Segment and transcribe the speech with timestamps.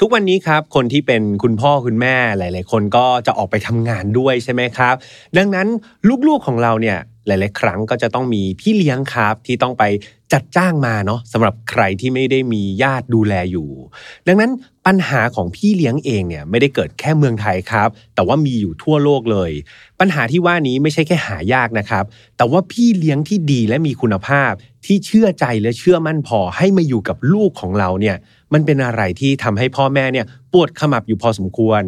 [0.00, 4.94] ทุกวันนี้ครับคนที่เป็นคุณพ่อคุณแม่หลาย ๆ คนก็จะออกไปทำงานด้วยใช่ไหมครับ
[5.36, 5.66] ดังนั้น
[6.28, 9.84] ลูกๆของเราเนี่ยหลาย ๆ ครั้งก็จะต้องมีพี่เลี้ยงครับที่ต้องไป
[10.32, 13.68] จัดจ้างมาเนาะสำหรับใครที่ไม่ได้มีญาติดูแลอยู่
[14.26, 14.50] ดังนั้น
[14.86, 19.50] ปัญหาของพี่เลี้ยงเองเนี่ยไม่ได้เกิดแค่เมืองไทยครับ แต่ว่ามีอยู่ทั่วโลกเลย
[20.00, 22.04] ปัญหาที่ว่านี้ไม่ใช่แค่หายากนะครับ
[22.36, 24.52] แต่ว่าพี่เลี้ยงที่ดีและมีคุณภาพ
[24.86, 28.16] ที่เชื่อใจและเชื่อมั่นพอให้มาอยู่กับลูกของเราเนี่ย
[28.52, 31.82] มันเป็นอะไรที่ทำให้พ่อแม่เนี่ยปวดขมับอยู่พอสมควร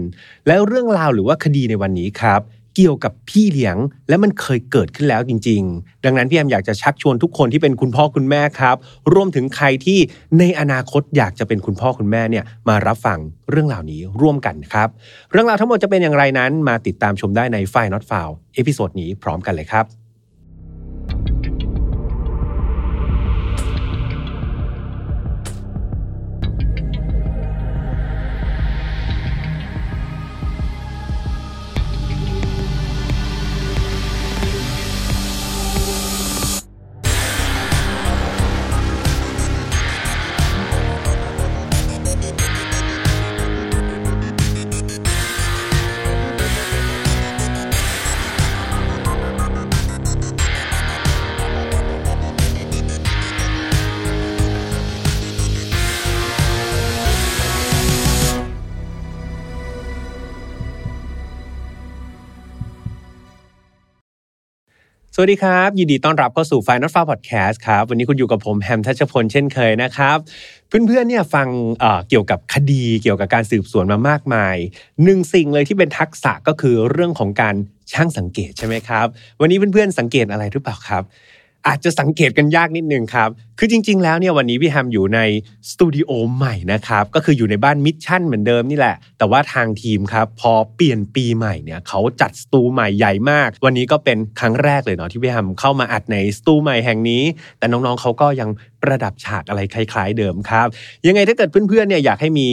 [0.47, 2.43] แล้วเรื่องราวหรือว่าคดีในวันนี้ครับ
[2.77, 3.77] เกี่ยวกับพี่เลี้ยง
[4.09, 8.77] และมันเคยเกิดขึ้นแล้วจริง ๆ ดังนั้นพี่แฮมอยากจะชักชวนทุกคนที่เป็นคุณพ่อคุณแม่ครับ
[9.15, 9.99] รวมถึงใครที่
[10.39, 13.19] ในอนาคตอยากจะเป็นคุณพ่อคุณแม่เนี่ยมารับฟัง
[13.51, 14.89] เรื่องราวนี้ร่วมกันครับ
[15.33, 20.00] เรื่องราวทั้งหมดจะเป็นอย่างไรนั้นมาติดตามชมได้ในไฟน์ not f o u เอพิโซดนี้พร้อมกันเลยครับ
[65.21, 70.19] สวัสดีครับ ยินดีต้อนรับเข้าสู่ Final f a r Podcast ครับวันนี้คุณอยู่กับผมแฮมทัชพลเช่นเคยนะครับ
[70.69, 74.57] เพื่อนๆเนี่ยฟังเกี่ยวกับคดีเกี่ยวกับการสืบสวนมามากมาย
[75.05, 77.55] หนึ่งสิ่งเลยที่เป็นทักษะก็คือเรื่องของการ
[77.93, 79.07] ช่างสังเกตใช่ไหมครับ
[79.41, 81.03] วันนี้เพื่อนๆสังเกตอะไรหรือเปล่าครับ
[81.67, 83.31] อาจจะสังเกตกันยากนิดนึงครับ
[83.63, 85.21] คือจริง ๆ แล้วเนี่ยวันนี้พี่แฮมอยู่ใน
[85.71, 97.23] สตูดิโอใหม่นะครับ ก็คืออยู่ในบ้าน Mission เหมือนเดิมนี่แหละ แต่ว่าทางทีมครับ พอเปลี่ยนปีใหม่เนี่ยเขาจัดสตูใหม่ใหญ่มาก วันนี้ก็เป็นครั้งแรกเลยเนาะที่พี่แฮมเข้ามาอัดในสตูใหม่แห่งนี้
[97.59, 98.51] แต่น้องๆเขาก็ยัง
[98.83, 100.67] ประดับฉากอะไรคล้าย ๆ เดิมครับ
[101.07, 102.49] ยังไงถ้าเกิดเพื่อนๆเนี่ยอยากให้มี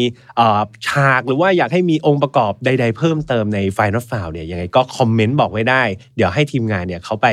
[0.88, 5.84] ฉากหรือว่าอยากให้มีองค์ประกอบใด ๆ เพิ่มเติมในไฟนอตฟาวเนี่ยยังไงก็คอมเมนต์บอกไว้ได้
[6.16, 7.28] เดี๋ยวให้ทีมงานเนี่ยเขาไป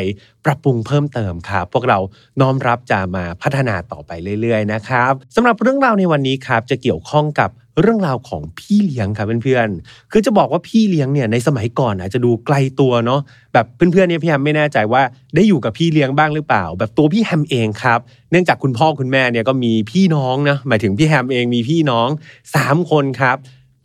[0.45, 1.99] ปรับปรุงเพิ่มเติมครับพวกเรา
[2.41, 4.11] น้อมรับจะมาพัฒนาต่อไป
[4.41, 13.21] เรื่อยๆนะครับสำหรับเรื่องราวในวันนี้ครับจะเกี่ยวข้องกับเรื่องราวของพี่เลี้ยงครับเพื่อนๆ คือจะบอกว่าพี่เลี้ยงเนี่ยในสมัยก่อนอาจจะดูไกลตัวเนาะ
[13.53, 15.03] แบบเพื่อนๆเนี่ยพี่แฮมไม่แน่ใจว่า
[15.35, 22.09] ได้อยู่กับพี่เลี้ยงบ้างหรือเปล่า แบบตัวพี่แฮมเองครับ เนื่องจากคุณพ่อคุณแม่เนี่ยก็มีพี่น้องนะหมายถึงพี่แฮมเองมีพี่น้อง
[22.51, 23.37] 3 คนครับ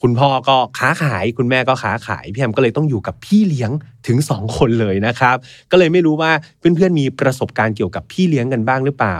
[0.04, 3.72] คุณพ่อก็ค้าขาย คุณแม่ก็ค้าขาย พี่แฮมก็เลยต้องอยู่กับพี่เลี้ยง
[4.08, 5.36] ถึง 2 คนเลยนะครับ
[5.72, 9.20] ก็เลยไม่รู้ว่าเพื่อนๆมีประสบการณ์เกี่ยวกับพี่เลี้ยงกันบ้างหรือเปล่า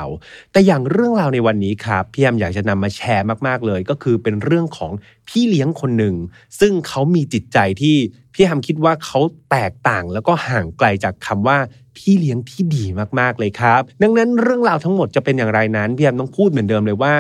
[0.52, 4.92] แต่อย่างเรื่องราวในวันนี้ครับพี่แฮมอยากจะนำมาแชร์มากๆเลย ก็คือเป็นเรื่องของ
[5.30, 6.16] พี่เลี้ยงคนหนึ่ง
[6.60, 7.96] ซึ่งเขามีจิตใจที่
[8.34, 9.20] พี่แฮมคิดว่าเขา
[9.52, 11.58] แตกต่างแล้วก็ห่างไกลจากคำว่า
[11.98, 12.86] พี่เลี้ยงที่ดี
[13.20, 17.16] มากๆเลยครับ ดังนั้นเรื่องราวทั้งหมดจะเป็นอย่างไรนั้นพี่แอมต้องพูดเหมือนเดิมเลยว่า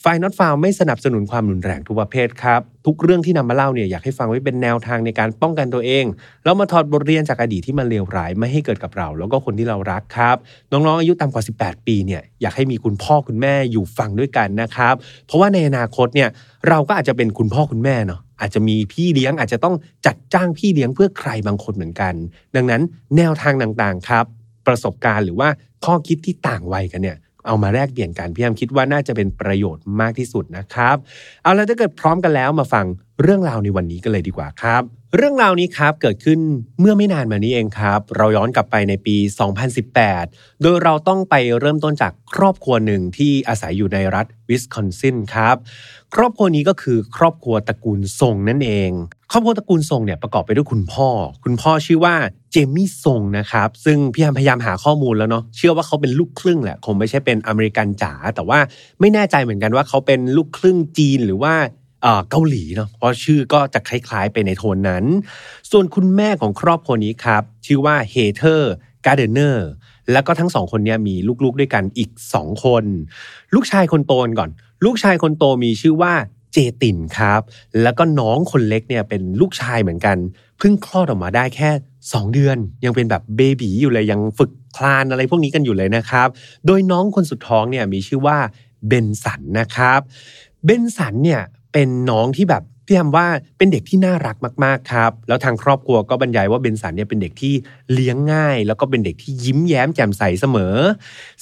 [0.00, 6.04] ไฟนอตฟาวไม่สนับสนุนความรุนแรงทุกประเภทครับ ทุกเรื่องที่นำมาเล่าเนี่ยอยากให้ฟังไว้เป็นแนวทางในการป้องกันตัวเอง
[6.44, 10.36] แล้วมาถอดบทเรียนจากอดีตที่มันเลวร้ายไม่ให้เกิดกับเรา แล้วก็คนที่เรารักครับ
[10.72, 14.94] น้องๆอายุต่ำกว่า 18 ปีเนี่ยอยากให้มีคุณพ่อคุณแม่อยู่ฟังด้วยกันนะครับ
[15.26, 16.28] เพราะว่าในอนาคตเนี่ย
[16.68, 19.74] เราก็อาจจะเป็นคุณพ่อคุณแม่เนาะอาจจะมีพี่เลี้ยงอาจจะต้อง
[20.06, 22.14] จัดจ้างพี่เลี้ยงเพื่อใครบางคนเหมือนกัน
[22.54, 22.82] ดังนั้น
[23.16, 24.24] แนวทางต่างๆครับ
[24.66, 25.48] ประสบการณ์หรือว่า
[25.84, 27.16] ข้อคิดที่ต่างวัยกันเนี่ย
[27.46, 30.96] เอามาแลกเปลี่ยนกันพี่แอมคิดว่าน่าจะเป็นประโยชน์มากที่สุดนะครับ
[31.42, 32.86] เอาแล้วถ้าเกิดพร้อมกันแล้วมาฟัง
[33.22, 34.82] เรื่องราวในวันนี้กันเลยดีกว่าครับ
[35.16, 36.40] เรื่องราวนี้ครับเกิดขึ้น
[36.80, 39.16] เมื่อไม่นานมานี้เองครับ เราย้อนกลับไปในปี
[39.84, 45.56] 2018 โดยเราต้องไปเริ่มต้นจากครอบครัวหนึ่งที่อาศัยอยู่ในรัฐวิสคอนซินครับ
[46.14, 48.90] ครอบครัวนี้ก็คือครอบครัวตระกูลทรงนั่นเอง
[49.30, 51.08] ครอบครัวตระกูลทรงเนี่ยประกอบไปด้วยคุณพ่อ
[51.44, 52.14] คุณพ่อชื่อว่า
[52.52, 58.58] เจมี่ทรงนะครับ ซึ่งพี่พยายามหาข้อมูลแล้วเนาะเชื่อว่าเขาเป็นลูกครึ่งแหละคงไม่ใช่เป็นอเมริกันจ๋าแต่ว่า
[59.00, 61.54] ไม่แน่ใจเหมือนกันว่าเขาเป็นลูกครึ่งจีนหรือว่า
[62.30, 65.04] เกาหลีเนาะเพราะชื่อก็จะคล้ายๆไปในโทนนั้น
[65.70, 68.72] ส่วนคุณแม่ของครอบครัวนี้ครับ ชื่อว่าเฮเธอร์
[69.06, 69.68] การ์เดเนอร์
[70.12, 71.14] แล้วก็ทั้งสองคนนี้มี
[71.44, 72.84] ลูกๆด้วยกันอีกสองคน
[73.54, 74.50] ลูกชายคนโตก่อน
[74.84, 76.14] ลูกชายคนโตมีชื่อว่า
[76.52, 77.40] เจตินครับ
[77.82, 80.16] แล้วก็น้องคนเล็กเนี่ยเป็นลูกชายเหมือนกัน
[80.58, 81.70] เพิ่งคลอดออกมาได้แค่
[82.02, 86.28] 2 เดือน ยังเป็นแบบ baby อยู่เลยยังฝึกคลานอะไรพวกนี้กันอยู่เลยนะครับ
[86.66, 88.38] โดยน้องคนสุดท้องเนี่ยมีชื่อว่า
[88.86, 90.00] เบนสันนะครับ
[90.64, 91.42] เบนสันเนี่ย
[91.72, 93.26] เป็นน้องที่แบบพี่แฮมว่า
[93.58, 97.54] เป็นเด็กที่น่ารักมากๆครับ แล้วทางครอบครัวก็บรรยายว่าเบนสันเนี่ยเป็นเด็กที่
[97.92, 100.76] เลี้ยงง่าย แล้วก็เป็นเด็กที่ยิ้มแย้มแจ่มใสเสมอ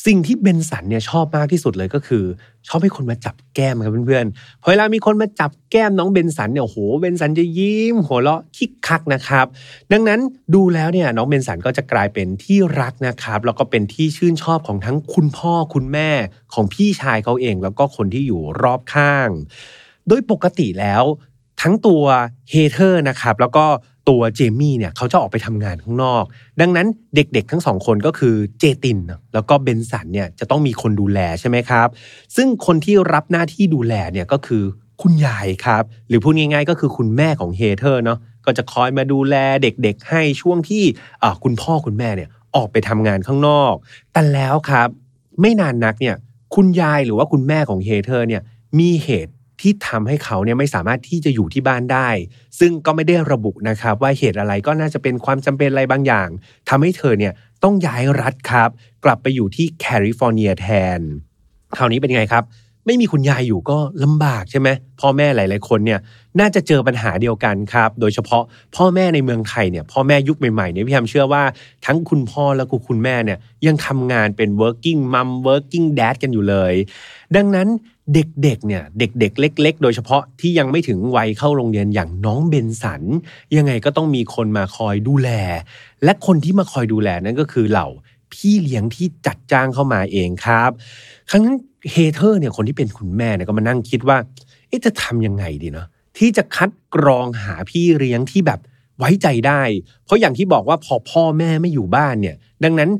[0.07, 2.25] สิ่งที่เบนสันเนี่ยชอบมากที่สุดเลยก็คือ
[2.69, 9.47] ชอบให้คนมาจับแก้มครับเพื่อนๆพอเวลามีคนมาจับแก้มน้องเบนสันเนี่ยโหเบนสันจะยิ้มหัวเราะคิกคักนะครับ
[9.93, 10.21] ดังนั้น
[10.55, 16.11] ดูแล้วเนี่ยน้องเบนสันก็จะกลายเป็นที่รักนะครับแล้วก็เป็นที่ชื่นชอบของทั้งคุณพ่อคุณแม่
[16.55, 19.29] ของพี่ชายเขาเอง แล้วก็คนที่อยู่รอบข้าง
[20.08, 21.05] โดยปกติแล้ว
[21.62, 22.05] ทั้งตัว
[22.50, 23.64] เฮเธอร์นะครับแล้วก็
[24.08, 26.25] ตัวเจมี่เนี่ยเขาจะออกไปทำงานข้างนอก
[26.60, 28.99] ดังนั้นเด็กๆทั้งสองคนก็คือเจติน
[29.34, 31.88] แล้วก็เบนสันเนี่ยจะต้องมีคนดูแลใช่ไหมครับ
[32.37, 34.62] ซึ่งคนที่รับหน้าที่ดูแลเนี่ยก็คือ
[35.02, 40.82] คุณยายครับ หรือพูดง่ายๆ ก็คือคุณแม่ของเฮเธอร์เนาะก็จะคอยมาดูแลเด็กๆ ให้ช่วงที่
[41.44, 43.75] คุณพ่อคุณแม่เนี่ยออกไปทำงานข้างนอก
[44.12, 44.88] แต่แล้วครับ
[45.40, 46.16] ไม่นานนักเนี่ย
[46.55, 48.43] คุณยายหรือว่าคุณแม่ของเฮเธอร์เนี่ย
[48.78, 52.08] มีเหตุ ที่ทำให้เขาเนี่ยไม่สามารถที่จะอยู่ที่บ้านได้
[52.60, 56.28] ซึ่งก็ไม่ได้ระบุนะครับ ว่าเหตุอะไรก็น่าจะเป็นความจำเป็นอะไรบางอย่าง
[56.69, 57.32] ทำให้เธอเนี่ย
[57.64, 58.70] ต้องย้ายรัฐครับ
[59.05, 60.66] กลับไปอยู่ที่แคลิฟอร์เนียแท
[60.99, 61.00] น
[61.76, 62.44] คราวนี้เป็นไงครับ
[62.87, 64.69] ไม่มีคุณยายอยู่ก็ลำบากใช่ไหม
[65.00, 66.00] พ่อแม่หลาย ๆ คนเนี่ย
[66.40, 68.43] น่าจะเจอปัญหาเดียวกันครับ โดยเฉพาะ
[68.76, 71.43] พ่อแม่ในเมืองไทยเนี่ยพ่อแม่ยุคใหม่ ๆ เนี่ยพี่แฮมเชื่อว่า
[71.87, 76.75] ทั้งคุณพ่อและคุณแม่เนี่ยยังทำงานเป็น working mom working dad กันอยู่เลย
[77.37, 77.69] ดังนั้น
[78.14, 83.02] เด็กๆเนี่ยเด็ก ๆ เล็ก ๆ โดยเฉพาะที่ยังไม่ถึงวัยเข้าโรงเรียนอย่างน้องเบนสัน
[83.56, 85.31] ยังไงก็ต้องมีคนมาคอยดูแล
[86.05, 87.88] และคนที่มาคอยดูแลนั่นก็คือเหล่า
[88.32, 90.70] พี่เลี้ยงที่จัดจ้างเข้ามาเองครับ
[91.31, 91.56] ครั้งนั้น
[91.90, 94.19] เฮเธอร์เนี่ยคนที่เป็นคุณแม่เนี่ยก็มานั่งคิดว่า
[94.69, 95.87] เอ๊ะจะทำยังไงดีเนาะ
[96.19, 98.60] ที่จะคัดกรองหาพี่เลี้ยงที่แบบ
[98.99, 99.62] ไว้ใจได้
[100.05, 102.90] เพราะอย่างที่บอกว่าพอพ่อแม่ไม่อยู่บ้านเนี่ย ดังนั้น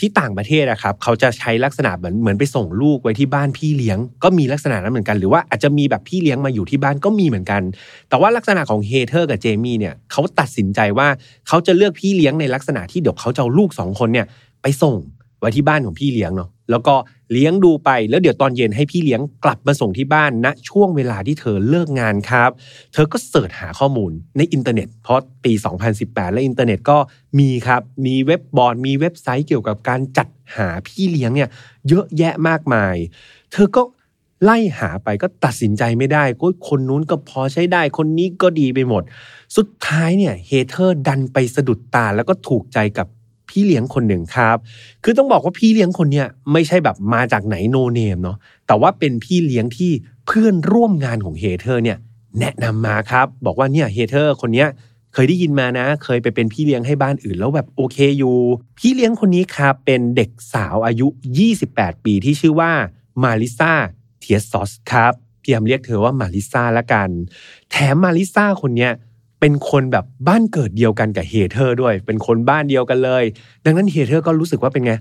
[0.00, 7.62] ที่ต่างประเทศนะครับเขาจะใช้ลักษณะเหมือนเหมือนไปส่งลูกไว้ที่บ้านพี่เลี้ยง ก็มีลักษณะนั้นเหมือนกันหรือว่าอาจจะมีแบบพี่เลี้ยงมาอยู่ที่บ้านก็มีเหมือนกัน
[8.08, 11.08] แต่ว่าลักษณะของเฮเธอร์กับเจมี่เนี่ยเขาตัดสินใจว่า
[11.48, 14.26] เขาจะเลือกพี่เลี้ยงในลักษณะที่เดี๋ยวเขาจะเอาลูกสองคนเนี่ย
[14.62, 14.94] ไปส่ง
[15.40, 16.94] ไว้ที่บ้านของพี่เลี้ยงเนาะ แล้วก็
[17.32, 22.50] เลี้ยงดูไปแล้วเดี๋ยวตอนเย็นให้พี่เลี้ยงกลับมาส่งที่บ้านณนะช่วงเวลาที่เธอเลิกงานครับ
[22.92, 25.52] เธอก็ search หาข้อมูลในอินเทอร์เน็ต เพราะปี
[25.92, 26.98] 2018 และอินเทอร์เน็ตก็
[27.38, 31.48] มีครับ มีเว็บบอร์ดมีเว็บไซต์เกี่ยวกับการจัดหาพี่เลี้ยงเนี่ย
[31.88, 32.96] เยอะแยะมากมาย
[33.52, 33.82] เธอก็
[34.44, 39.02] ไล่หาไปก็ตัดสินใจไม่ได้ก็คนนู้นก็พอใช้ได้คนนี้ก็ดีไปหมด
[39.56, 43.06] สุดท้ายเนี่ยเฮเธอร์ดันไปสะดุดตาแล้วก็ถูกใจกับ
[43.54, 44.56] พี่เลี้ยงคนหนึ่งครับ
[45.04, 48.36] คือต้องบอกว่าพี่เลี้ยงคนเนี้ยไม่ใช่แบบมาจากไหน no name เนาะ
[48.66, 49.90] แต่ว่าเป็นพี่เลี้ยงที่
[50.26, 51.98] เพื่อนร่วมงานของเฮเธอร์เนี่ย
[52.40, 54.68] แนะนำมาครับ บอกว่าเนี่ยเฮเธอร์คนเนี้ย
[55.12, 58.36] เคยได้ยินมานะ เคยไปเป็นพี่เลี้ยงให้บ้านอื่นแล้วแบบโอเคอยู่
[58.78, 61.06] พี่เลี้ยงคนนี้ครับเป็นเด็กสาวอายุ
[61.56, 62.72] 28 ปีที่ชื่อว่า
[63.22, 63.72] มาริซา
[64.20, 65.12] เทียสซอสครับ
[65.42, 67.10] พี่ยามเรียกเธอว่ามาริซาละกัน
[67.70, 68.92] แถมมาริซาคนเนี้ย
[69.46, 73.24] เป็นคนแบบบ้านเกิดเดียวกันกับเฮเธอร์ด้วย เป็นคนบ้านเดียวกันเลย
[73.64, 74.92] ดังนั้นเฮเธอร์ก็รู้สึกว่าเป็นไง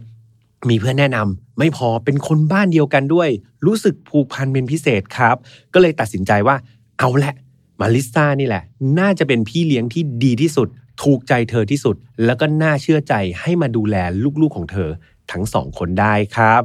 [0.69, 3.29] มีเพื่อนแนะนำไม่พอเป็นคนบ้านเดียวกันด้วย
[3.65, 5.35] รู้สึกผูกพันเป็นพิเศษครับ
[5.73, 6.55] ก็เลยตัดสินใจว่า
[6.99, 7.33] เอาละ
[7.79, 8.63] มาลิซ่านี่แหละ
[8.99, 10.67] น่าจะเป็นพี่เลี้ยงที่ดีที่สุด
[11.03, 13.95] ถูกใจเธอที่สุด แล้วก็น่าเชื่อใจให้มาดูแล
[14.41, 14.89] ลูกๆของเธอ
[15.31, 16.61] ทั้งสองคนได้ครับ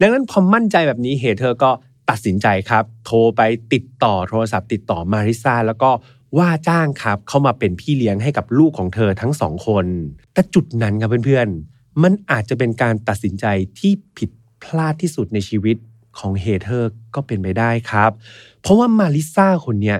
[0.00, 1.70] ดังนั้นพอมั่นใจแบบนี้เฮเธอร์ก็
[2.10, 5.90] ตัดสินใจครับ โทรไปติดต่อโทรศัพท์ติดต่อมาริซาแล้วก็
[6.38, 9.86] ว่าจ้างครับเข้ามาเป็นพี่เลี้ยงให้กับลูกของเธอทั้งสองคน
[10.32, 13.46] แต่จุดนั้นครับเพื่อนๆ มันอาจจะเป็นการตัดสินใจ
[13.78, 14.30] ที่ผิด
[14.62, 15.76] พลาดที่สุดในชีวิต
[16.18, 18.10] ของเฮเธอร์ก็เป็นไปได้ครับ
[18.60, 19.98] เพราะว่ามาริซาคนเนี้ย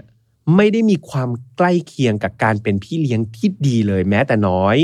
[0.56, 4.76] ไม่ได้มีความใกล้เคียงกับการเป็นพี่เลี้ยงที่ดีเลยแม้แต่น้อย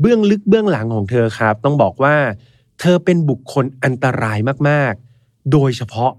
[0.00, 2.16] เบื้องลึกเบื้องหลังของเธอครับ ต้องบอกว่า
[2.80, 6.12] เธอเป็นบุคคลอันตรายมากๆ โดยเฉพาะ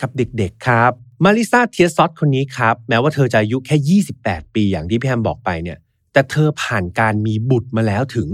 [0.00, 0.92] กับเด็กๆครับ
[1.24, 5.78] มาริซาเทียซอสคนนี้ครับแม้ว่าเธอจะอายุแค่ 28 ปีอย่างที่พี่แฮมบอกไปเนี่ย
[6.12, 8.28] แต่เธอผ่านการมีบุตรมาแล้วถึง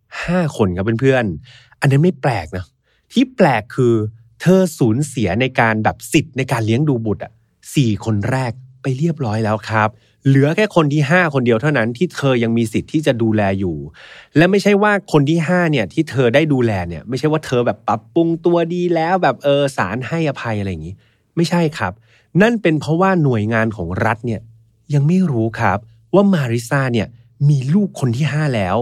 [0.00, 2.64] 5 คนครับเพื่อนๆ อันนั้นไม่แปลกนะ
[3.12, 3.94] ที่แปลกคือ
[4.40, 7.32] เธอสูญเสียในการแบบสิทธิ์ในการเลี้ยงดูบุตรอะ
[7.74, 9.88] สี่คนแรกไปเรียบร้อยแล้วครับ
[10.26, 13.76] เหลือแค่คนที่ 5 คนเดียวเท่านั้นที่เธอยังมีสิทธิ์ที่จะดูแลอยู่
[14.36, 20.94] และไม่ใช่ว่าคนที่5เนี่ยที่เธอได้ดูแลเนี่ยไม่ใช่ว่าเธอแบบปรับปรุงตัวดีแล้วแบบเออสารให้อภัยอะไรอย่างนี้
[21.36, 21.92] ไม่ใช่ครับ
[22.42, 24.40] นั่นเป็นเพราะว่าหน่วยงานของรัฐเนี่ย
[24.94, 25.78] ยังไม่รู้ครับ
[26.14, 27.08] ว่ามาริซาเนี่ย
[27.48, 28.76] มีลูกคนที่ 5 แล้ว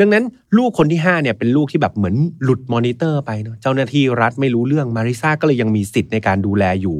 [0.00, 0.24] ดังนั้น
[0.56, 6.98] ลูกคนที่5เนี่ยเป็นลูกที่แบบเหมือนหลุดมอนิเตอร์ไปเนาะเจ้าหน้าที่รัฐไม่รู้เรื่องมาริซาก็เลยยังมีสิทธิ์ในการดูแลอยู่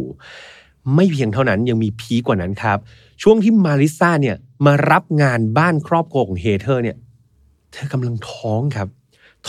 [0.95, 2.79] ไม่เพียงเท่านั้นยังมีพีกว่านั้นครับ
[3.23, 4.37] ช่วงที่มาริซาเนี่ย
[4.67, 6.97] มารับงานบ้านครอบครัวของเฮเธอร์เนี่ย
[7.73, 8.89] เธอกำลังท้องครับ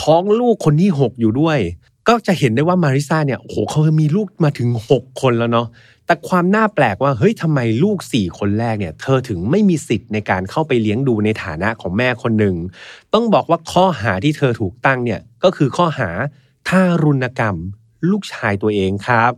[0.02, 1.60] ท้องลูกคนที่ 6 อยู่ด้วย
[2.08, 5.68] ก็จะเห็นได้ว่ามาริซาเนี่ยโอ้โหเขามีลูกมาถึง 6 คนแล้วเนาะ
[6.10, 12.56] แต่ความน่าแปลกว่าเฮ้ยทำไมลูกสี่คนแรกเนี่ย เธอถึงไม่มีสิทธิ์ในการเข้าไปเลี้ยงดูในฐานะของแม่คนหนึ่ง
[13.14, 16.10] ต้องบอกว่าข้อหาที่เธอถูกตั้งเนี่ยก็คือข้อหา
[16.68, 17.58] ทารุณกรรม
[18.12, 19.32] ลูกชายตัวเองครับ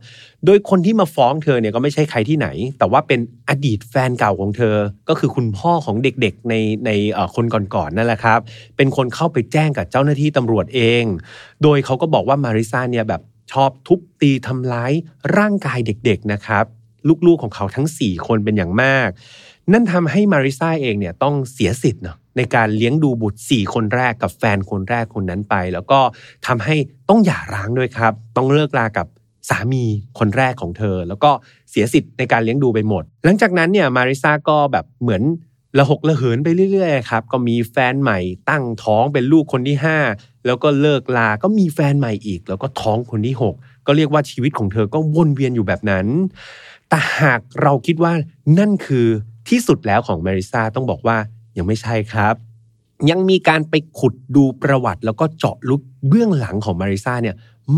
[0.45, 2.47] โดยคนที่มาฟ้องเธอเนี่ยก็ไม่ใช่ใครที่ไหน
[2.77, 4.75] แต่ว่าเป็นอดีตแฟนเก่าของเธอ
[5.09, 6.53] ก็คือคุณพ่อของเด็กๆใน
[6.85, 6.91] ใน
[7.35, 8.39] คนก่อนๆนั่นแหละครับ
[8.77, 11.03] เป็นคนเข้าไปแจ้งกับเจ้าหน้าที่ตำรวจเอง
[11.63, 14.91] โดยเขาก็บอกว่ามาริซาเนี่ยแบบ ชอบทุบตีทำร้าย
[15.37, 16.65] ร่างกายเด็กๆนะครับ
[17.27, 19.09] ลูกๆของเขาทั้ง 4 คนเป็นอย่างมาก
[19.71, 25.99] นั่นทำให้มาริซาเองเนี่ยต้องเสียสิทธิ์เนาะในการเลี้ยงดูบุตร 4 คนแรกกับแฟนคนแรกคนนั้นไป แล้วก็
[26.47, 26.75] ทำให้
[27.09, 29.07] ต้องหย่าร้างด้วยครับ ต้องเลิกลากับ
[29.49, 29.83] สามี
[30.19, 31.31] คนแรกของเธอ แล้วก็
[31.69, 35.21] เสียสิทธิ์ในการเลี้ยงดูไปหมด หลังจากนั้นเนี่ยมาริซาก็แบบเหมือน
[35.77, 39.77] ละหกละเหินไปเรื่อยๆครับก็มีแฟนใหม่ตั้งท้องเป็นลูกคนที่
[40.11, 46.05] 5 แล้วก็เลิกลา ก็มีแฟนใหม่อีก แล้วก็ท้องคนที่ 6 ก็เรียกว่าชีวิตของเธอก็วนเวียนอยู่แบบนั้น
[46.89, 48.13] แต่หากเราคิดว่า
[48.59, 49.07] นั่นคือ
[49.49, 51.17] ที่สุดแล้วของมาริซาต้องบอกว่า
[51.57, 52.35] ยังไม่ใช่ครับ
[53.09, 57.35] ยังมีการไปขุดดูประวัติ แล้วก็เจาะลึกเบื้องหลังของมาริซาเนี่ย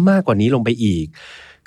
[0.08, 1.06] มากกว่านี้ลงไปอีก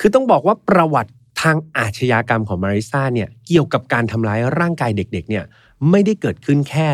[0.01, 5.45] คือต้องบอกว่าประวัติทางอาชญากรรมของมาริซาเนี่ยเกี่ยวกับการทำร้ายร่างกายเด็กๆเนี่ย
[5.91, 6.89] ไม่ได้เกิดขึ้นแค่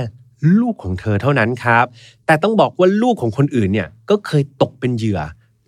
[0.60, 1.86] ลูกของเธอเท่านั้นครับ
[2.26, 5.20] แต่ต้องบอกว่าลูกของคนอื่นเนี่ยก็เคยตกเป็นเหยื่อ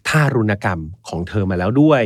[0.08, 2.02] ทารุณกรรมของเธอมาแล้วด้วย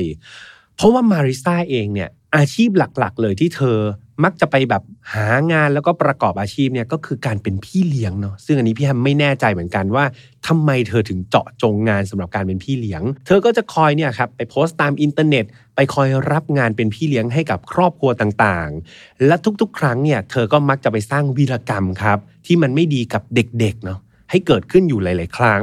[0.76, 3.78] เพราะว่ามาริซาเองเนี่ยอาชีพหลักๆ เลยที่เธอ
[4.24, 4.82] มักจะไปแบบ
[5.12, 10.04] หางานแล้วก็ประกอบอาชีพเนี่ยก็คือการเป็นพี่เลี้ยงเนาะซึ่งอันนี้พี่แฮมไม่แน่ใจเหมือนกันว่า
[10.46, 15.44] ทำไมเธอถึงเจาะจงงานสำหรับการเป็นพี่เลี้ยง เธอก็จะคอยเนี่ยครับไปโพสต์ตามอินเทอร์เน็ต
[15.76, 23.98] ไปคอยรับงานเป็นพี่เลี้ยงให้กับครอบครัวต่างๆ และทุกๆ ครั้งเนี่ยเธอก็มักจะไปสร้างวีรกรรมครับที่มันไม่ดีกับเด็กๆเนาะ
[24.30, 25.62] ให้เกิดขึ้นอยู่หลาย ๆ ครั้ง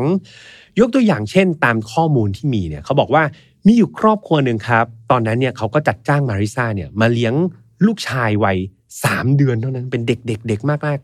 [0.79, 3.23] ยกตัวอย่างเช่น ตามข้อมูลที่มีเนี่ยเขาบอกว่า
[3.65, 7.33] มีอยู่ครอบครัวหนึ่งครับ ตอนนั้นเนี่ยเขาก็จัดจ้างมาริซาเนี่ยมาเลี้ยง
[7.87, 8.57] ลูกชายวัย
[9.03, 10.99] สามเดือนเท่านั้นเป็นเด็กเด็กเด็กมากมาก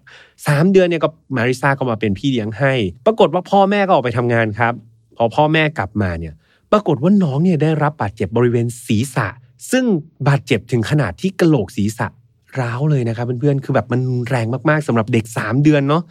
[0.48, 2.74] สามเดือนเนี่ยก็มาริซาก็มาเป็นพี่เลี้ยงให้
[3.06, 4.74] ปรากฏว่าพ่อแม่ก็ออกไปทำงานครับ
[5.18, 6.34] พอพ่อแม่กลับมาเนี่ย
[6.72, 9.28] ปรากฏว่าน้องเนี่ยได้รับบาดเจ็บบริเวณศีรษะ
[9.72, 9.84] ซึ่ง
[10.28, 12.08] บาดเจ็บถึงขนาดที่กระโหลกศีรษะ
[12.60, 16.04] ร้าวเลยนะครับเพื่อนๆ คือแบบมันแรงมากๆสำหรับเด็ก 3 เดือนเนาะ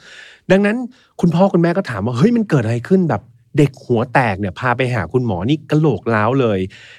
[0.50, 0.76] ดังนั้น
[1.20, 3.22] คุณพ่อคุณแม่ก็ถามว่าเฮ้ยมันเกิดอะไรขึ้นแบบ
[3.58, 6.58] เด็กหัวแตกเนี่ยพาไปหาคุณหมอนี่กระโหลกร้าวเลย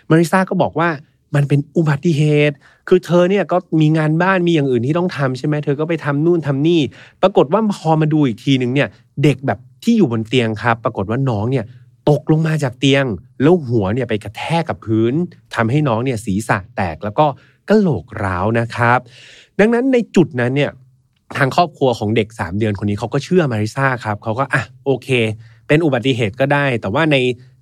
[0.09, 0.89] มาริซาก็บอกว่า
[1.35, 2.55] มันเป็นอุบัติเหตุ
[2.87, 6.81] คือเธอเนี่ยก็มีงานบ้านมีอย่างอื่นที่ต้องทำใช่ไหมเธอก็ไปทำนู่นทำนี่
[7.21, 8.89] ปรากฏว่าพอมาดูอีกทีหนึ่งเนี่ย
[9.23, 11.65] เด็กแบบที่อยู่บนเตียงครับ ปรากฏว่าน้องเนี่ย
[12.09, 13.05] ตกลงมาจากเตียง
[13.41, 15.13] แล้วหัวเนี่ยไปกระแทกกับพื้น
[15.55, 17.25] ทำให้น้องเนี่ยศีรษะแตกแล้วก็
[17.69, 18.99] กระโหลกร้าวนะครับ
[19.59, 20.71] ดังนั้นในจุดนั้นเนี่ย
[21.37, 25.09] ทางครอบครัวของเด็ก 3 เดือนคนนี้เขาก็เชื่อมาริซาครับเขาก็อะโอเค
[25.67, 27.17] เป็นอุบัติเหตุก็ได้ แต่ว่าใน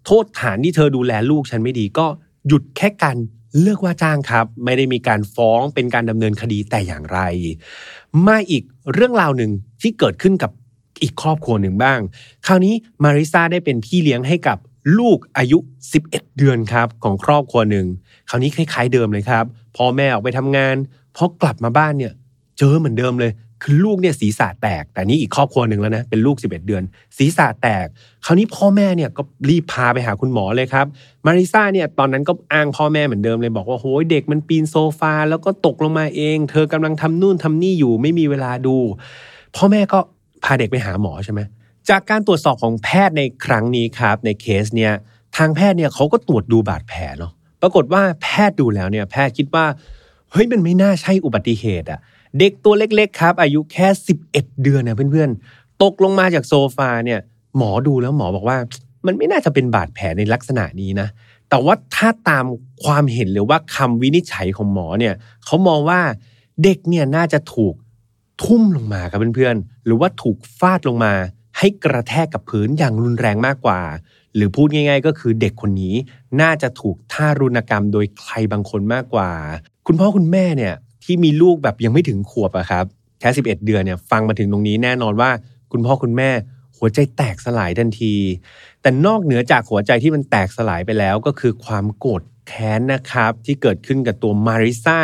[0.06, 2.06] โทษฐานที่เธอดูแลลูกฉันไม่ดีก็
[2.48, 3.18] หยุดแค่การ
[3.62, 7.20] เลือกว่าจ้างครับ ไม่ได้มีการฟ้องเป็นการดำเนินคดีแต่อย่างไร
[8.27, 8.63] มาอีก
[8.94, 9.51] เรื่องราวหนึ่ง
[9.82, 10.51] ที่เกิดขึ้นกับ
[11.01, 12.00] อีกครอบครัวหนึ่งบ้าง
[12.48, 14.58] คราวนี้มาริซาได้เป็นพี่เลี้ยงให้กับ
[15.00, 15.58] ลูกอายุ
[15.98, 17.86] 11 เดือนครับของครอบครัวหนึ่ง
[18.29, 20.75] คราวนี้คล้ายๆเดิมเลยครับพ่อแม่ออกไปทำงาน
[21.15, 22.13] พอกลับมาบ้านเนี่ย
[22.58, 23.32] เจอเหมือนเดิมเลย
[23.63, 26.84] คือลูกเนี่ยศีรษะแตก แต่นี่อีกครอบครัวหนึ่งแล้วนะ เป็นลูก 11 เดือน
[27.18, 27.88] ศีรษะแตก
[28.25, 30.86] คราวนี้พ่อแม่เนี่ยก็รีบพาไปหาคุณหมอเลยครับ
[31.25, 38.75] มาริซาเนี่ยตอนนั้นก็อ้างพ่อแม่เหมือนเดิมเลยบอกว่าโหยเด็กมันปีนโซฟาแล้วก็ตกลงมาเอง เธอกำลังทำนู่นทำนี่อยู่ไม่มีเวลาดู
[39.56, 40.00] พ่อแม่ก็
[40.44, 41.42] พาเด็กไปหาหมอใช่ไหม
[41.89, 44.94] จากการตรวจสอบของแพทย์ในครั้งนี้ครับ ในเคสเนี่ย
[45.38, 49.66] ทางแพทย์เนี่ยเขาก็ตรวจดูบาดแผลเนาะปรากฏว่าแพทย์ดูแล้วเนี่ยแพทย์คิดว่า
[50.32, 52.00] เฮ้ยมันไม่น่าใช่อุบัติเหตุอะ
[52.38, 53.88] เด็กตัวเล็กๆครับ อายุแค่
[54.25, 57.19] 11 เดือนเนี่ยเพื่อนๆ ตกลงมาจากโซฟาเนี่ย
[57.57, 58.57] หมอดูแล้วหมอบอกว่า
[59.05, 61.07] มันไม่น่าจะเป็นบาดแผลในลักษณะนี้นะ
[61.50, 62.45] แต่ว่าถ้าตาม
[62.83, 65.13] ความเห็นหรือว่าคำวินิจฉัยของหมอเนี่ย
[65.45, 66.01] เขามองว่า
[66.63, 67.74] เด็กเนี่ยน่าจะถูก
[68.43, 71.13] ทุ่มลงมาครับเพื่อนๆ หรือว่าถูกฟาดลงมา
[71.57, 73.81] ให้กระแทกกับพื้นอย่างรุนแรงมากกว่า
[74.36, 75.95] หรือพูดง่าย ๆ ก็คือเด็กคนนี้
[76.41, 79.29] น่าจะถูกท่ารุณกรรมโดยใครบางคนมากกว่า
[79.88, 82.86] คุณพ่อคุณแม่เนี่ย ที่มีลูกแบบยังไม่ถึงขวบอะครับ
[83.20, 85.29] แค่11เดือนเนี่ยฟังมาถึงตรงนี้แน่นอนว่า
[85.72, 86.29] คุณพ่อคุณแม่
[86.77, 88.15] หัวใจแตกสลายทันที
[88.82, 95.00] แต่นอกเหนือจากหัวใจที่มันแตกสลายไปแล้วก็คือความโกรธแค้นนะครับที่เกิดขึ้นกับตัวมาริซา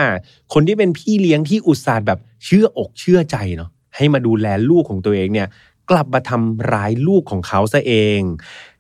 [0.54, 5.48] คนที่เป็นพี่เลี้ยงที่อุตส่าห์แบบเชื่ออกเชื่อใจเนาะให้มาดูแลลูกของตัวเองเนี่ย
[5.90, 8.20] กลับมาทำร้ายลูกของเขาซะเอง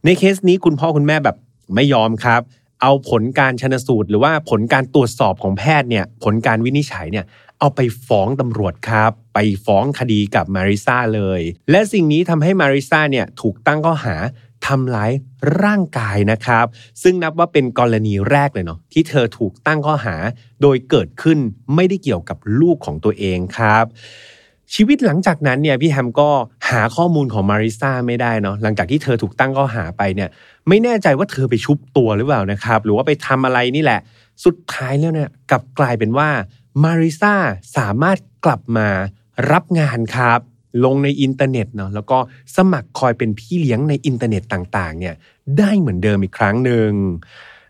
[0.05, 1.37] ในเคสนี้คุณพ่อคุณแม่แบบ
[1.75, 2.41] ไม่ยอมครับ
[2.81, 7.25] เอาผลการชนสูตร หรือว่าผลการตรวจสอบของแพทย์เนี่ยผลการวินิจฉัยเนี่ย
[7.59, 11.41] เอาไปฟ้องตำรวจครับ ไปฟ้องคดีกับมาริซาเลย
[11.71, 14.15] และสิ่งนี้ทำให้มาริซาเนี่ยถูกตั้งข้อหา
[14.65, 15.11] ทำร้าย
[15.63, 16.65] ร่างกายนะครับ
[17.03, 20.15] ซึ่งนับว่าเป็นกรณีแรกเลยเนาะที่เธอถูกตั้งข้อหา
[20.61, 21.39] โดยเกิดขึ้น
[21.75, 23.85] ไม่ได้เกี่ยวกับลูกของตัวเองครับ
[24.73, 26.29] ชีวิตหลังจากนั้นเนี่ยพี่แฮมก็
[26.69, 30.29] หาข้อมูลของมาริซาไม่ได้เนาะหลังจากที่เธอถูกตั้งข้อหาไปเนี่ย
[30.67, 33.99] ไม่แน่ใจว่าเธอไปชุบตัวหรือเปล่านะครับ หรือว่าไปทำอะไรนี่แหละ
[34.45, 36.29] สุดท้ายแล้วเนี่ยกลับกลายเป็นว่า
[36.83, 37.35] มาริซา
[37.77, 38.87] สามารถกลับมา
[39.51, 40.39] รับงานครับ
[40.85, 42.17] ลงในอินเทอร์เน็ตเนาะแล้วก็
[42.55, 45.15] สมัครคอยเป็นพี่เลี้ยงในอินเทอร์เน็ตต่างๆ เนี่ย
[45.57, 46.91] ได้เหมือนเดิมอีกครั้งหนึ่ง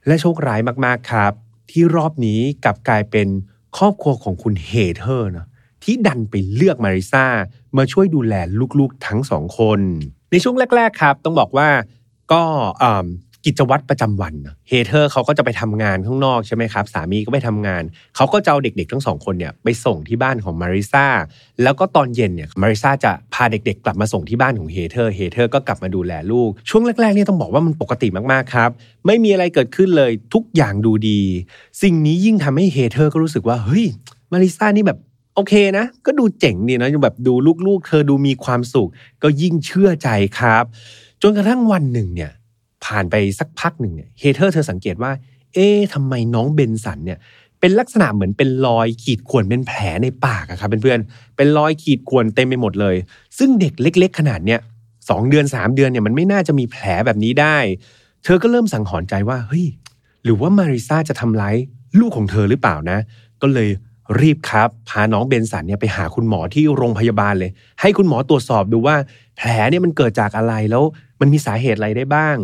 [0.08, 1.34] และโชคร้ายมากๆครับ
[1.72, 3.28] ที่รอบนี้กลับกลายเป็น
[3.78, 5.48] ครอบครัวของคุณเฮเธอร์เนาะ
[5.86, 7.25] ที่ดันไปเลือกมาริซา
[7.77, 8.34] มาช่วยดูแล
[8.80, 9.80] ลูกๆทั้งสองคน
[10.32, 11.70] ในช่วงแรก ๆ ครับ ต้องบอกว่า
[12.32, 12.42] ก็
[13.48, 14.34] กิจวัตรประจำวัน
[14.70, 17.84] เฮเธอร์เขาก็จะไปทำงานข้างนอกใช่ไหมครับ สามีก็ไปทำงาน
[18.15, 21.08] เขาก็จะเอาเด็กๆ ทั้งสองคนเนี่ยไปส่งที่บ้านของมาริซา
[21.63, 28.70] แล้วก็ตอนเย็นเนี่ยมาริซาจะพาเด็กๆ กลับมาส่งที่บ้านของเฮเธอร์เฮเธอร์ก็กลับมาดูแลลูก ช่วงแรกๆเนี่ยต้องบอกว่ามันปกติมากๆครับ
[29.06, 31.22] ไม่มีอะไรเกิดขึ้นเลยทุกอย่างดูดี
[31.84, 33.86] สิ่งนี้ยิ่งทำให้เฮเธอร์ก็รู้สึกว่าเฮ้ย
[34.32, 35.00] มาริซานี่แบบ
[35.36, 37.34] โอเคนะ ก็ดูเจ๋งดีนะแบบดู
[37.68, 38.89] ลูกๆ เธอดูมีความสุข
[39.24, 40.63] ก็ยิ่งเชื่อใจครับ
[41.22, 42.32] จนกระทั่งวันหนึ่งเนี่ย
[42.86, 45.12] ผ่านไปสักพักหนึ่งเนี่ยเฮเธอร์เธอสังเกตว่า
[45.54, 47.20] เอ๊ะทำไมน้องเบนสันเนี่ย
[47.60, 52.96] เป็นลักษณะเหมือนเป็นรอยขีดข่วนเป็นแผลในปากอะครับเพื่อนๆเป็นรอยขีดข่วนเต็มไปหมดเลย
[53.38, 54.60] ซึ่งเด็กเล็ก ๆ ขนาดเนี้ย
[55.10, 57.58] สองเดือนสามเดือนเนี่ยมันไม่น่าจะมีแผลแบบนี้ได้
[58.24, 59.65] เธอก็เริ่มสังหรณ์ใจว่าเฮ้ย
[60.24, 61.56] หรือว่ามาริซาจะทำร้าย
[62.00, 62.98] ลูกของเธอหรือเปล่านะ
[63.42, 63.70] ก็เลย
[64.20, 68.96] รีบครับ พาน้องเบนสันเนี่ยไปหาคุณหมอที่โรงพยาบาลเลย ให้คุณหมอตรวจสอบดูว่า
[69.38, 70.84] แผลเนี่ยมันเกิดจากอะไรแล้ว
[71.20, 72.38] มันมีสาเหตุอะไรได้บ้าง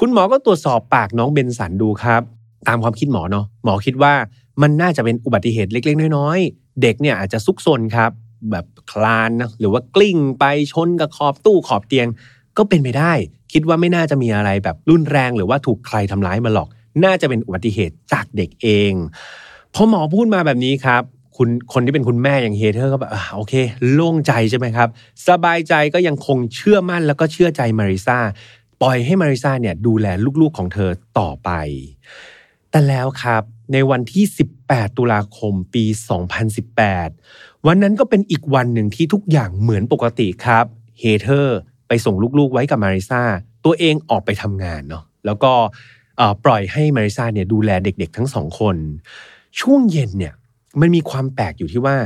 [0.00, 2.22] คุณหมอก็ตรวจสอบปากน้องเบนสันดูครับ
[2.68, 4.14] ตามความคิดหมอเนาะหมอคิดว่า
[4.62, 8.10] มันน่าจะเป็นอุบัติเหตุเล็ก ๆ น้อยๆ เด็กเนี่ยอาจจะซุกซนครับ
[8.50, 12.08] แบบคลานนะหรือว่ากลิ้งไปชนกับขอบตู้ขอบเตียง
[12.56, 13.12] ก็เป็นไปได้
[13.52, 16.68] คิดว่าไม่น่าจะมีอะไรแบบรุนแรง หรือว่าถูกใครทำร้ายมาหรอก
[17.04, 18.92] น่าจะเป็นอุบัติเหตุจากเด็กเอง
[19.78, 21.02] พอหมอพูดมาแบบนี้ครับ
[21.36, 23.54] คุณคนที่เป็นคุณแม่อย่างเฮเธอร์ก็แบบโอเค
[23.92, 24.88] โล่งใจใช่ไหมครับ
[25.28, 28.18] สบายใจก็ยังคงเชื่อมั่นแล้วก็เชื่อใจมาริซา
[28.82, 30.06] ปล่อยให้มาริซาเนี่ยดูแล
[30.40, 31.50] ลูกๆของเธอต่อไป
[32.70, 33.42] แต่แล้วครับ
[33.72, 34.24] ในวันที่
[34.62, 35.84] 18 ตุลาคมปี
[36.76, 40.64] 2018 วันนั้นก็เป็นอีกวันหนึ่งที่ทุกอย่างเหมือนปกติครับ
[41.00, 43.22] เฮเธอร์ไปส่งลูกๆไว้กับมาริซา
[43.64, 45.52] ตัวเองออกไปทำงานเนาะแล้วก็
[46.44, 48.76] ปล่อยให้มาริซาเนี่ยดูแลเด็กๆ ทั้งสองคน
[49.60, 50.34] ช่วงเย็นเนี่ย
[50.80, 51.96] มันมีความแปลกอยู่ที่ว่า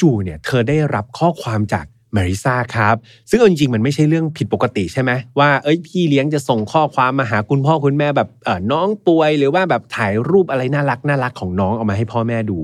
[0.00, 2.96] จู่ๆเนี่ยเธอได้รับข้อความจากมาริซาครับ
[3.30, 12.58] ซึ่งจริงๆ มันไม่ใช่เรื่องผิดปกติใช่ไหมว่าเอ้ยพี่เลี้ยงจะส่งข้อความมาหาคุณพ่อคุณแม่แบบเออน้องป่วยหรือว่าแบบถ่ายรูปอะไรน่ารักน่ารักของน้องเอามาให้พ่อแม่ดู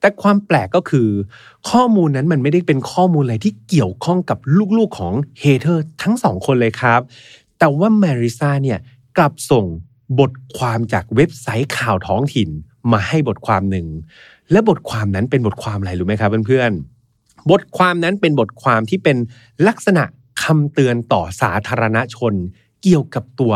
[0.00, 1.08] แต่ความแปลกก็คือ
[1.70, 4.38] ข้อมูลนั้นมันไม่ได้เป็นข้อมูลอะไรที่เกี่ยวข้องกับ
[4.76, 7.00] ลูกๆของเฮเธอร์ทั้งสองคนเลยครับ
[7.58, 8.78] แต่ว่ามาริซาเนี่ย
[9.16, 9.64] กลับส่ง
[10.18, 12.50] บทความจากเว็บไซต์ข่าวท้องถิ่น
[12.92, 13.86] มาให้บทความหนึ่ง
[14.50, 19.16] และบทความนั้นเป็นบทความอะไรรู้ไหมครับเพื่อนๆ บทความนั้นเป็นบทความที่เป็น
[19.68, 20.04] ลักษณะ
[20.42, 22.34] คำเตือนต่อสาธารณชน
[22.82, 23.54] เกี่ยวกับตัว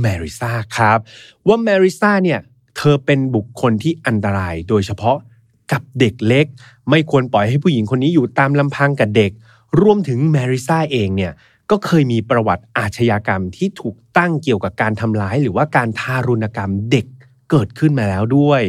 [0.00, 0.98] แมริซาครับ
[1.46, 2.40] ว่าแมริซาเนี่ย
[2.76, 5.18] เธอเป็นบุคคลที่อันตรายโดยเฉพาะ
[5.72, 6.46] กับเด็กเล็ก
[6.90, 9.32] ไม่ควรปล่อยให้ผู้หญิงคนนี้อยู่ตามลำพังกับเด็ก
[9.80, 11.32] รวมถึงแมริซาเองเนี่ย
[11.70, 17.06] ก็เคยมีประวัติอาชญากรรมที่ถูกตั้งเกี่ยวกับการทำร้ายหรือว่าการทารุณกรรมเด็ก
[17.50, 18.62] เกิดขึ้นมาแล้วด้วย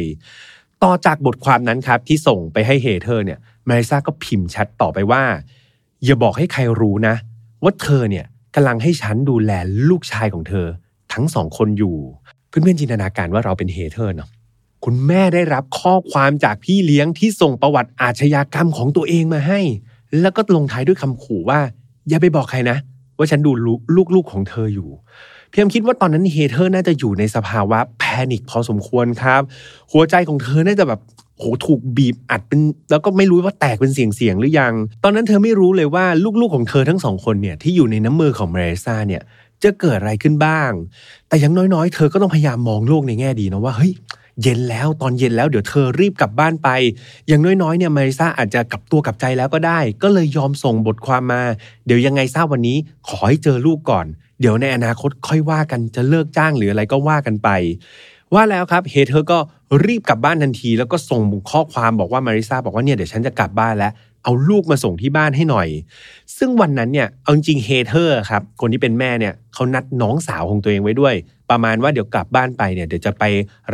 [0.82, 3.38] ต่อจากบทความนั้นครับที่ส่งไปให้เฮเธอร์เนี่ย
[3.68, 5.22] มาริซาก็พิมพ์แชทต่อไปว่า
[6.04, 7.14] อย่าบอกให้ใครรู้นะ
[7.64, 9.52] ว่าเธอเนี่ยกำลังให้ฉันดูแล
[9.88, 10.66] ลูกชายของเธอ
[11.12, 11.96] ทั้งสองคนอยู่
[12.48, 14.28] เพื่อนๆจินตนาการว่าเราเป็นเฮเธอร์เนาะ
[14.84, 19.60] คุณแม่ได้รับข้อความจากพี่เลี้ยงที่ส่งประวัติอาชญากรรมของตัวเองมาให้
[20.20, 21.60] แล้วก็ลงท้ายด้วยคำขู่ว่า
[22.08, 22.78] อย่าไปบอกใครนะ
[23.16, 23.50] ว่าฉันดู
[24.14, 24.88] ลูกๆของเธออยู่
[25.50, 29.42] เพียมคิดว่าตอนนั้นเฮเธอร์น่าจะอยู่ในสภาวะแพนิคพอสมควรครับ
[29.92, 31.00] หัวใจของเธอน่าจะแบบ
[31.38, 32.60] โหถูกบีบอัดเป็น
[32.90, 36.04] แล้วก็ไม่รู้ว่าแตกเป็นเสียงเสียงหรือยัง ตอนนั้นเธอไม่รู้เลยว่า
[36.40, 39.22] ลูกๆของเธอทั้งสองคนเนี่ยที่อยู่ในน้ำมือของเมเรซ่าเนี่ย
[39.62, 40.70] จะเกิดอะไรขึ้นบ้าง
[41.28, 43.92] แต่ยังน้อยๆ เธอก็ต้องพยายามมองโลกในแง่ดีนะว่าเฮ้ย
[44.42, 46.68] เย็นแล้วตอนเย็นแล้วเดี๋ยวเธอรีบกลับบ้านไป
[47.28, 51.42] อย่างน้อยๆเนี่ยมาริซาอาจจะกลับตัวกลับใจแล้วก็ได้ ก็เลยยอมส่งบทความมา
[51.86, 52.76] เดี๋ยวยังไงทราบวันนี้
[53.08, 54.06] ขอให้เจอลูกก่อน
[54.40, 57.48] เดี๋ยวในอนาคตค่อยว่ากันจะเลิกจ้างหรืออะไรก็ว่ากันไป
[58.34, 59.38] ว่าแล้วครับเฮเธอร์ก็
[59.86, 63.92] รีบกลับบ้านทันที แล้วก็ส่งข้อความบอกว่ามาริซาบอกว่าเนี่ยเดี๋ยวฉันจะกลับบ้านแล้ว
[64.24, 65.68] เอาลูกมาส่งที่บ้านให้หน่อย
[66.38, 71.14] ซึ่งวันนั้นเนี่ย เอาจริงเฮเธอร์ครับ คนที่เป็นแม่เนี่ยเขานัดน้องสาวของตัวเองไว้ด้วย
[71.50, 73.24] ประมาณว่าเดี๋ยวกลับบ้านไปเนี่ยเดี๋ยวจะไป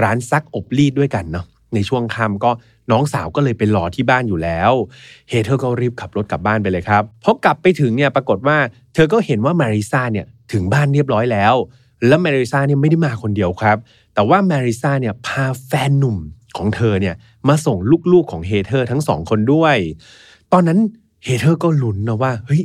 [0.02, 2.50] ร้านซักอบรีดด้วยกันเนาะ ในช่วงค่ำก็
[2.90, 4.72] น้องสาวก็เลยไปรอที่บ้านอยู่แล้ว
[5.28, 8.56] เฮเธอร์ก็รีบขับรถกลับบ้านไปเลยครับ พอกลับไปถึงเนี่ยปรากฏว่า
[8.94, 11.54] เธอก็เห็นว่ามาริซาเนี่ย ถึงบ้านเรียบร้อยแล้ว
[12.06, 13.76] แล้วมาริซาเนี่ยไม่ได้มาคนเดียวครับ
[14.14, 16.16] แต่ว่ามาริซาเนี่ยพาแฟนหนุ่ม
[16.56, 17.14] ของเธอเนี่ย
[17.48, 17.78] มาส่ง
[18.12, 19.76] ลูกๆของเฮเธอร์ทั้งสองคนด้วย
[20.52, 20.78] ตอนนั้น
[21.24, 22.62] เฮเธอร์ก็ลุ้นนะว่าเฮ้ย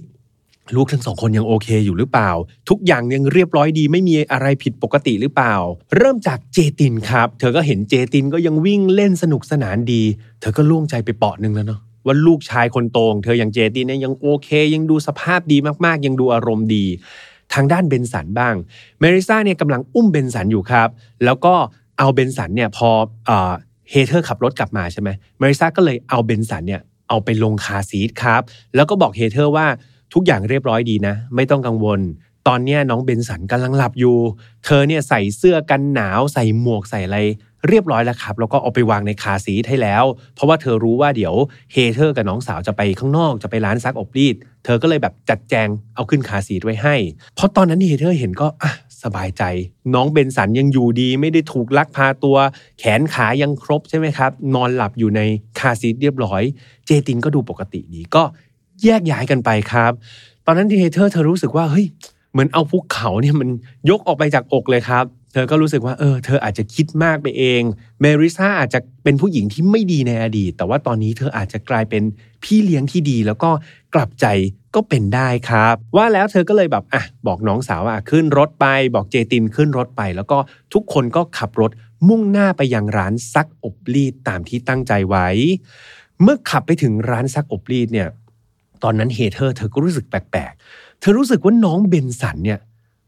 [0.76, 2.30] ลูกทั้งสองคนยังโอเคอยู่หรือเปล่า
[2.70, 5.56] ทุกอย่างยังเรียบร้อยดี ไม่มีอะไรผิดปกติหรือเปล่า
[5.98, 10.04] เริ่มจากเจตินครับ เธอก็เห็นเจตินก็ยังวิ่งเล่นสนุกสนานดี
[10.42, 16.86] เธอก็โล่งใจไปเปลาะหนึ่งแล้วเนาะว่าลูกชายคนโตของเธออย่างเจตินเนี่ยยังโอเค ยังดูสภาพดีมากๆ ยังดูอารมณ์ดี
[17.54, 18.56] ทางด้านเบนสันบ้าง
[19.00, 20.90] มาริซาเนี่ยกำลังอุ้มเบนสันอยู่ครับ
[21.26, 21.54] แล้วก็
[22.00, 22.90] เอาเบนสันเนี่ยพอ
[23.90, 28.42] เฮเธอร์ขับรถกลับมาใช่ไหมมาริซาก็เลยเอาเบนสันเนี่ยเอาไปลง car seat ครับ
[28.76, 29.68] แล้วก็บอกเฮเธอร์ว่า
[30.14, 32.00] ทุกอย่างเรียบร้อยดีนะ ไม่ต้องกังวล
[32.48, 34.18] ตอนนี้น้องเบนสันกำลังหลับอยู่
[34.66, 37.20] เธอเนี่ยใส่เสื้อกันหนาวใส่หมวกใส่อะไร
[37.70, 40.04] เรียบร้อยแล้วครับ แล้วก็เอาไปวางใน car seat ให้แล้ว
[40.36, 41.36] เพราะว่าเธอรู้ว่าเดี๋ยว
[41.74, 46.96] เฮเธอร์กับน้องสาวจะไปข้างนอกจะไปร้านซักอบรีด เธอก็เลยแบบจัดแจงเอาขึ้น car seat ไว้ให้
[47.36, 48.72] เพราะตอนนั้นเฮเธอร์เห็นก็อะ
[49.04, 49.44] สบายใจ
[49.94, 52.38] น้องเบนสันยังอยู่ดี ไม่ได้ถูกลักพาตัว
[52.80, 55.22] แขนขายังครบใช่ไหมครับ นอนหลับอยู่ใน
[55.60, 56.42] คาซีทเรียบร้อย
[56.86, 58.24] เจตินก็ดูปกติดีก็
[58.84, 59.92] แยกย้ายกันไปครับ
[60.46, 61.86] ตอนนั้นทีเธอร์เธอรู้สึกว่าเฮ้ย
[62.32, 63.50] เหมือนเอาภูเขาเนี่ยมัน
[63.90, 67.62] ยกออกไปจากอกเลยครับ เธอก็รู้สึกว่าเออเธออาจจะคิดมากไปเอง
[68.02, 72.04] เมริซาอาจจะเป็นผู้หญิงที่ไม่ดีในอดีต แต่ว่าตอนนี้เธออาจจะกลายเป็น
[72.44, 73.52] พี่เลี้ยงที่ดี แล้วก็
[73.96, 74.26] กลับใจ
[74.76, 78.66] ก็เป็นได้ครับ ว่าแล้วเธอก็เลยแบบอะบอกน้องสาวว่าขึ้นรถไป
[78.96, 80.38] บอกเจตินขึ้นรถไป แล้วก็
[80.74, 81.72] ทุกคนก็ขับรถ
[82.08, 85.28] มุ่งหน้าไปยังร้านซักอบรีดตามที่ตั้งใจไว้
[86.22, 88.08] เมื่อขับไปถึงร้านซักอบรีดเนี่ย
[88.84, 92.60] ตอนนั้นเฮเธอร์เธอก็รู้สึกแปลกๆ เธอรู้สึกว่าน้องเบนสันเนี่ย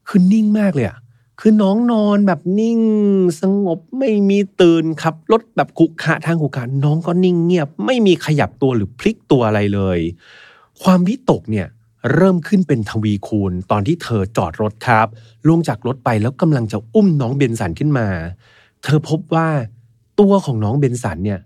[0.07, 0.97] คือนิ่งมากเลยอะ
[1.39, 2.79] คือน้องนอนแบบนิ่ง
[3.41, 9.99] สงบไม่มีตื่นขับรถแบบขุกขะทางขุกขะน้องก็นิ่งเงียบ ไม่มีขยับตัวหรือพลิกตัวอะไรเลย
[10.83, 11.67] ความวิตกเนี่ย
[12.13, 15.07] เริ่มขึ้นเป็นทวีคูณ ตอนที่เธอจอดรถครับ
[15.47, 18.07] ลงจากรถไปแล้วกำลังจะอุ้มน้องเบนสันขึ้นมา
[18.83, 19.47] เธอพบว่า
[20.19, 21.39] ตัวของน้องเบนสันเนี่ย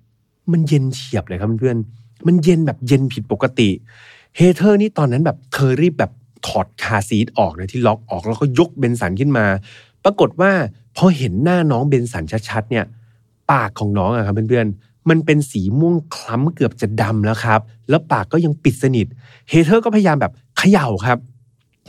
[0.52, 1.78] มันเย็นเฉียบเลยครับเพื่อน
[2.28, 3.70] มันเย็นแบบเย็นผิดปกติ
[4.36, 6.12] เฮเธอร์นี่ตอนนั้นแบบเธอรีบแบบ
[6.48, 9.46] ถอดคาซีดออกเลยที่ล็อกออกแล้วก็ยกเบนสันขึ้นมา
[10.04, 10.52] ปรากฏว่า
[10.96, 12.86] พอเห็นหน้าน้องเบนสันชัดๆเนี่ย
[13.52, 19.08] ปากของน้องอะครับเพื่อนๆมันเป็นสีม่วงคล้ำเกือบจะดำแล้วครับ แล้วปากก็ยังปิดสนิท
[19.50, 21.18] เฮเธอร์ก็พยายามแบบเขย่าครับ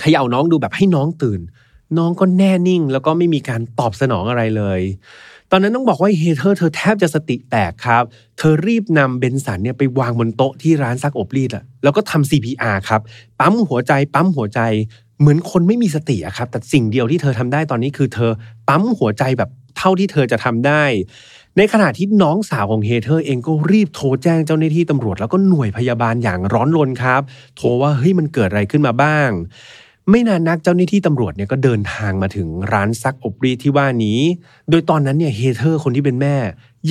[0.01, 1.41] เขย่าน้องดูแบบให้น้องตื่น
[1.99, 4.81] น้องก็แน่นิ่งแล้วก็ไม่มีการตอบสนองอะไรเลย
[5.51, 8.05] ตอนนั้นต้องบอกว่าเฮเธอร์เธอแทบจะสติแตกครับ
[8.39, 13.01] เธอรีบนำเบนสันเนี่ยไปวางบนโต๊ะที่ร้านซักอบรีดอะแล้วก็ทำ CPR ครับ
[13.41, 14.61] ปั๊มหัวใจ ปั๊มหัวใจ
[15.21, 18.31] เหมือนคนไม่มีสติอะครับ แต่สิ่งเดียวที่เธอทำได้ตอนนี้คือเธอ
[18.69, 20.83] ปั๊มหัวใจแบบเท่าที่เธอจะทำได้
[21.57, 27.23] ในขณะที่น้องสาวของเฮเธอร์เองก็รีบโทรแจ้งเจ้าหน้าที่ตำรวจแล้วก็หน่วยพยาบาลอย่างร้อนรนครับ
[27.57, 29.31] โทรว่าเฮ้ยมันเกิดอะไรขึ้นมาบ้าง
[30.11, 34.21] ไม่นานนักเจ้าหน้าที่ตำรวจเนี่ยก็เดินทางมาถึงร้านซักอบรีที่ว่านี้
[34.71, 36.37] โดยตอนนั้นเนี่ยเฮเธอร์คนที่เป็นแม่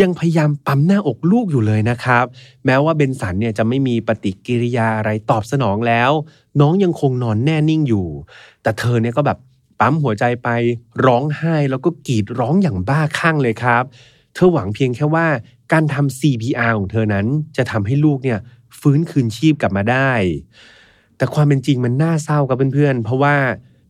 [0.01, 2.25] ยังพยายามปั๊มหน้าอกลูกอยู่เลยนะครับ
[2.65, 6.11] แม้ว่าเบนสันเนี่ยจะไม่มีปฏิกิริยาอะไรตอบสนองแล้ว
[6.59, 8.07] น้องยังคงนอนแน่นิ่งอยู่
[8.61, 9.37] แต่เธอเนี่ยก็แบบ
[9.79, 10.49] ปั๊มหัวใจไป
[11.05, 13.83] ร้องไห้แล้วก็กรีดร้องอย่างบ้าคลั่งเลยครับ
[14.33, 15.27] เธอหวังเพียงแค่ว่า
[15.71, 17.25] การทำ CPR ของเธอนั้น
[17.57, 18.39] จะทำให้ลูกเนี่ย
[18.79, 20.11] ฟื้นคืนชีพกลับมาได้
[21.17, 23.35] แต่ความเป็นจริงมันน่าเศร้ากับเพื่อนๆ เพราะว่า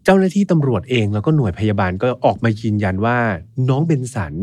[0.06, 3.18] เจ้าหน้าที่ตำรวจเองแล้วก็หน่วยพยาบาลก็ออกมายืนยันว่า
[3.70, 4.34] น้องเบนสัน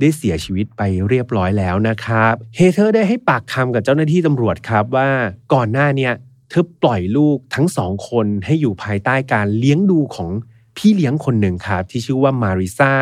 [0.00, 5.08] ได้เสียชีวิตไปเรียบร้อยแล้วนะครับ เฮเธอร์ได้ให้ปากคำกับเจ้าหน้าที่ตำรวจครับว่า
[5.54, 6.12] ก่อนหน้าเนี่ย
[6.50, 10.30] เธอปล่อยลูกทั้งสองคนให้อยู่ภายใต้การเลี้ยงดูของ
[10.76, 12.94] พี่เลี้ยงคนหนึ่งครับที่ชื่อว่ามาริซา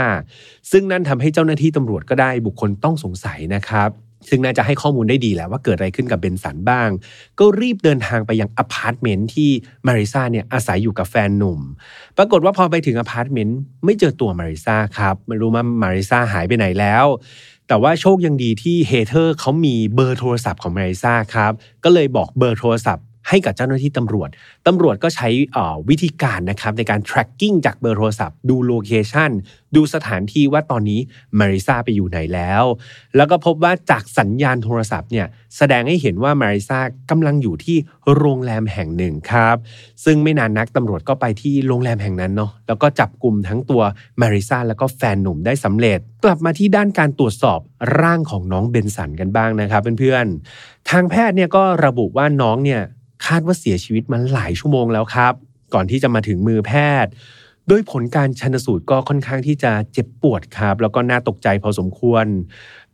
[0.70, 3.90] ซึ่งนั่นทำให้เจ้าหน้าที่ตำรวจก็ได้บุคคลต้องสงสัยนะครับ
[4.28, 6.88] ซึ่งน่าจะให้ข้อมูลได้ดีแล้วว่าเกิดอะไรขึ้นกับเบนสันบ้าง
[7.38, 9.50] ก็รีบเดินทางไปยังอพาร์ตเมนต์ที่
[9.86, 11.60] มาริซาเนี่ยอาศัยอยู่กับแฟนหนุ่ม
[12.18, 17.06] ปรากฏว่าพอไปถึงอพาร์ตเมนต์ไม่เจอตัวมาริซาครับไม่รู้ว่ามาริซาหายไปไหนแล้ว
[17.68, 21.52] แต่ว่าโชคยังดีที่เฮเธอร์เขามีเบอร์โทรศัพท์ของมาริซาครับ
[21.84, 24.28] ก็เลยบอกเบอร์โทรศัพท์ ให้กับเจ้าหน้าที่ตำรวจ
[24.66, 25.28] ตำรวจก็ใช้
[25.88, 29.30] วิธีการนะครับในการ tracking จากเบอร์โทรศัพท์ ดูโลเคชัน
[29.76, 31.00] ดูสถานที่ว่าตอนนี้
[31.38, 32.64] มาริซาไปอยู่ไหนแล้ว
[33.16, 37.76] แล้วก็พบว่าจากสัญญาณโทรศัพท์เนี่ยแสดงให้เห็นว่ามาริซากำลังอยู่ที่
[38.16, 39.56] โรงแรมแห่งหนึ่งครับ
[40.04, 43.82] ซึ่งไม่นานนักตำรวจก็ไปที่โรงแรมแห่งนั้นเนาะแล้วก็จับกลุ่มทั้งตัว
[44.20, 47.60] มาริซาแล้วก็แฟนหนุ่มได้สำเร็จ กลับมาที่ด้านการตรวจสอบ
[48.00, 52.82] ร่างของน้องเบนสันกันบ้างนะครับเพื่อนๆทางแพทย์เนี่ยก็ระบุว่าน้องเนี่ย
[53.26, 55.32] คาดว่าเสียชีวิตมาหลายชั่วโมงแล้วครับ
[55.74, 56.72] ก่อนที่จะมาถึงมือแพ
[57.04, 57.12] ทย์
[57.68, 62.26] โดยผลการชันสูตรก็ค่อนข้างที่จะเจ็บปวดครับ แล้วก็น่าตกใจพอสมควร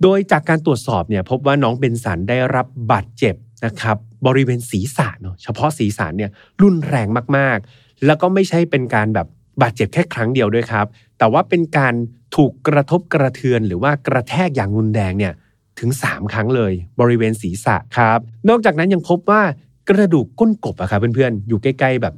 [0.03, 6.31] โดยจากการตรวจสอบเนี่ยพบว่าน้องเบนสันได้รับบาดเจ็บนะครับบริเวณศีรษะเนาะเฉพาะศีรษะเนี่ย
[6.63, 9.27] รุนแรงมากๆ แล้วก็ไม่ใช่เป็นการแบบ
[9.63, 10.87] บาดเจ็บแค่ครั้งเดียวด้วยครับ
[11.19, 11.95] แต่ว่าเป็นการ
[12.37, 15.33] ถูกกระทบกระเทือนหรือว่ากระแทกอย่างรุนแรงเนี่ย
[15.79, 19.43] ถึง 3 ครั้งเลย บริเวณศีรษะครับ นอกจากนั้นยังพบว่า
[19.91, 22.15] กระดูกก้นกบอะครับเพื่อนๆ อยู่ใกล้ๆแบบ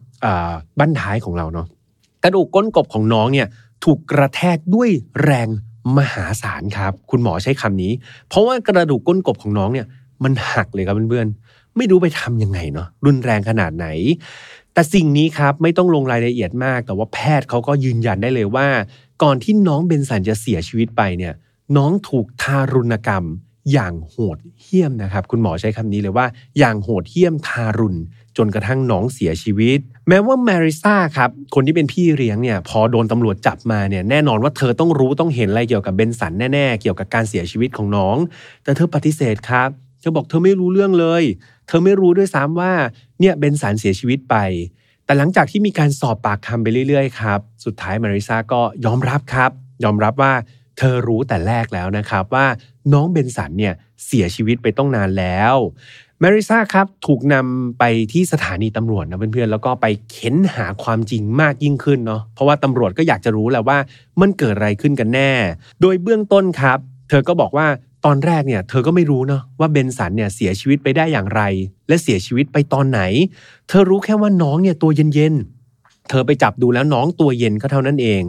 [0.78, 1.66] บั้นท้ายของเราเนาะ
[2.24, 3.46] กระดูกก้นกบของน้องเนี่ย
[3.84, 4.88] ถูกกระแทกด้วย
[5.22, 5.48] แรง
[5.98, 7.92] มหาศาลครับ คุณหมอใช้คำนี้
[8.28, 9.86] เพราะว่ากระดูกก้นกบของน้องเนี่ย
[10.24, 13.86] มันหักเลยครับเพื่อนๆ ไม่รู้ไปทํำยังไงเนาะรุนแรงขนาดไหน
[14.72, 18.66] แต่สิ่งนี้ครับไม่ต้องลงรายละเอียดมาก แต่ว่าแพทย์เขาก็ยืนยันได้เลยว่า
[19.22, 21.34] ก่อนที่น้องเบนสันจะเสียชีวิตไปเนี่ย
[21.76, 23.24] น้องถูกทารุณกรรม
[23.72, 26.26] อย่างโหดเหี้ยมนะครับ คุณหมอใช้คำนี้เลยว่า
[26.58, 27.98] อย่างโหดเหี้ยมทารุณ
[28.36, 38.16] จนกระทั่งน้องเสียชีวิต แม้ว่าแมริซ่าครับ คนที่เป็นพี่เลี้ยงเนี่ย พอโดนตำรวจจับมาเนี่ยแน่นอนว่าเธอต้องรู้ต้องเห็นอะไรเกี่ยวกับเบนสันแน่ๆ เกี่ยวกับการเสียชีวิตของน้อง
[38.64, 39.68] แต่เธอปฏิเสธครับ
[40.00, 41.22] เธอบอกเธอไม่รู้เรื่องเลย
[41.66, 42.72] เธอไม่รู้ด้วยซ้ำว่า
[43.20, 44.36] เนี่ยเบนสันเสียชีวิตไป
[45.04, 49.50] แต่หลังจากที่มีการสอบปากคำไปเรื่อยๆครับ สุดท้ายมาริซาก็ยอมรับครับ
[49.84, 50.32] ยอมรับว่า
[50.78, 52.46] เธอรู้แต่แรกแล้วนะครับว่า
[52.92, 53.74] น้องเบนสันเนี่ย
[54.06, 55.56] เสียชีวิตไปต้องนานแล้ว
[56.20, 63.78] แมริซาครับถูกนำไปที่สถานีตำรวจนะเพื่อนๆแล้วก็ไปเค้นหาความจริงมากยิ่งขึ้นเนาะเพราะว่าตำรวจก็อยากจะรู้แหละว่า
[64.20, 65.32] มันเกิดอะไรขึ้นกันแน่
[65.80, 67.66] โดยเบื้องต้นครับ เธอก็บอกว่า
[68.04, 71.42] ตอนแรกเนี่ยเธอก็ไม่รู้เนาะว่าเบนสันเนี่ยเสียชีวิตไปได้อย่างไร
[71.88, 73.00] และเสียชีวิตไปตอนไหน
[73.68, 78.22] เธอรู้แค่ว่าน้องเนี่ยตัวเย็นๆเธอไปจับดูแล้วน้องตัวเย็นก็เท่านั้นเอง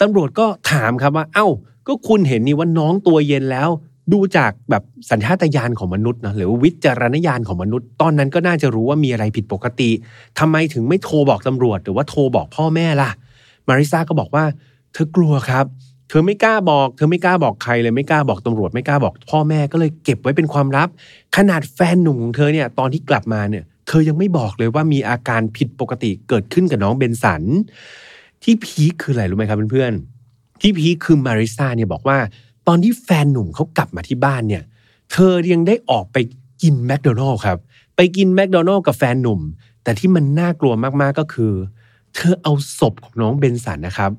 [0.00, 1.46] ตำรวจก็ถามครับว่าเอา้า
[1.86, 3.68] ก็คุณเห็นนี่ว่าน้องตัวเย็นแล้ว
[4.12, 9.90] ดูจากแบบสัญชาตญาณของมนุษย์นะหรือวิจารณญาณของมนุษย์ ตอนนั้นก็น่าจะรู้ว่ามีอะไรผิดปกติ
[10.38, 13.10] ทำไมถึงไม่โทรบอกตำรวจ หรือว่าโทรบอกพ่อแม่ล่ะ
[13.68, 14.44] มาริซาก็บอกว่า
[14.92, 15.66] เธอกลัวครับ
[16.08, 20.88] เธอไม่กล้าบอก เธอไม่กล้าบอกใครเลยไม่กล้าบอกตำรวจไม่กล้าบอกพ่อแม่ก็เลยเก็บไว้เป็นความลับ
[21.36, 27.42] ขนาดแฟนหนุ่มของเธอเนี่ยตอนที่กลับมาเนี่ยเธอยังไม่บอกเลยว่ามีอาการผิดปกติเกิดขึ้นกับน้องเบนสัน
[28.42, 32.18] ที่พีคคืออะไรรู้ไหมครับเพื่อนๆที่พีคคือมาริซาเนี่ยบอกว่า
[32.66, 34.62] ตอนที่แฟนหนุ่มเขากลับมาที่บ้านเนี่ย
[35.12, 36.16] เธอยังได้ออกไป
[36.62, 37.58] กินแมคโดนัลล์ครับ
[37.96, 39.40] ไปกินแมคโดนัลล์กับแฟนหนุ่ม
[39.82, 41.52] แต่ที่มันน่ากลัวมากๆก็คือ
[42.14, 44.10] เธอเอาศพของน้องเบนสันนะครับ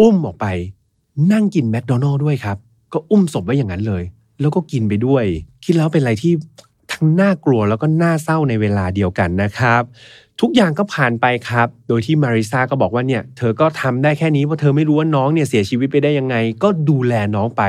[0.00, 0.46] อุ้มออกไป
[1.32, 2.56] นั่งกินแมคโดนัลล์ด้วยครับ
[2.92, 4.02] ก็อุ้มศพไว้อย่างนั้นเลย
[4.40, 5.24] แล้วก็กินไปด้วย
[5.64, 6.32] คิดแล้วเป็นอะไรที่
[6.92, 9.82] ทั้งน่ากลัวแล้วก็น่าเศร้าในเวลาเดียวกันนะครับ
[10.40, 17.62] ทุกอย่างก็ผ่านไปครับ โดยที่มาริซาก็บอกว่าเนี่ยเธอก็ทำได้แค่นี้เพราะเธอไม่รู้ว่าน้องเนี่ยเสียชีวิตไปได้ยังไง ก็ดูแลน้องไป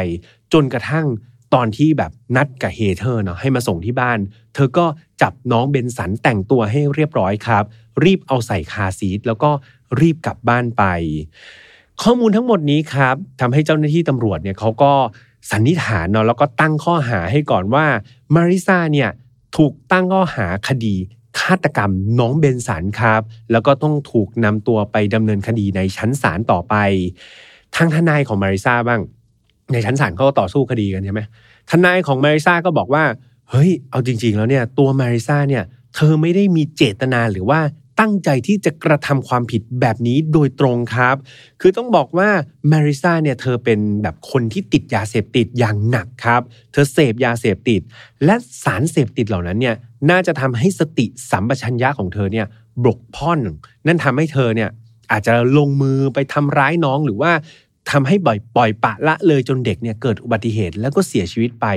[0.53, 1.07] จนกระทั่ง
[1.53, 4.19] ตอนที่แบบนัดกับเฮเธอร์เนาะให้มาส่งที่บ้าน
[4.53, 4.85] เธอก็
[5.21, 7.63] จับน้องเบนสันแต่งตัวให้เรียบร้อยครับ
[8.03, 9.49] รีบเอาใส่คาซีทแล้วก็
[9.99, 10.83] รีบกลับบ้านไป
[12.01, 14.93] ข้อมูลทั้งหมดนี้ครับทำให้เจ้าหน้าที่ตำรวจเนี่ยเขาก็
[15.51, 17.85] สันนิษฐานเนาะแล้วก็ตั้งข้อหาให้ก่อนว่า
[18.33, 19.09] มาริซาเนี่ย
[19.57, 20.95] ถูกตั้งข้อหาคดี
[21.39, 26.75] ฆาตกรรมน้องเบนสันครับ แล้วก็ต้องถูกนำตัวไปดำเนินคดีในชั้นศาลต่อไป
[27.75, 29.01] ทางทนายของมาริซาบ้าง
[29.71, 31.21] ในชั้นศาลเขาก็ต่อสู้คดีกันใช่ไหม
[31.71, 33.03] ทนายของมาริซาก็บอกว่า
[33.49, 35.63] เฮ้ยเอาจริง ๆ แล้วเนี่ยตัวมาริซาเนี่ย
[35.95, 37.59] เธอไม่ได้มีเจตนาหรือว่า
[37.99, 41.15] ตั้งใจที่จะกระทำความผิดแบบนี้โดยตรงครับ
[41.61, 42.29] คือต้องบอกว่า
[42.71, 47.81] มาริซาเนี่ยเธอเป็นแบบคนที่ติดยาเสพติดอย่างหนักครับ เธอเสพยาเสพติด
[48.25, 49.75] และสารเสพติดเหล่านั้นเนี่ย
[50.09, 52.45] น่าจะทำให้สติสัมปชัญญะของเธอเนี่ย
[52.85, 53.39] บกพร่อง
[53.87, 54.69] นั่นทำให้เธอเนี่ย
[55.11, 57.31] อาจจะลงมือไปทำร้ายน้องหรือว่า
[57.91, 61.67] ทำให้บ่อยปล่อยปะละเลยจนเด็กเนี่ยเกิดอุบัติเหตุแล้วก็เสียชีวิตไป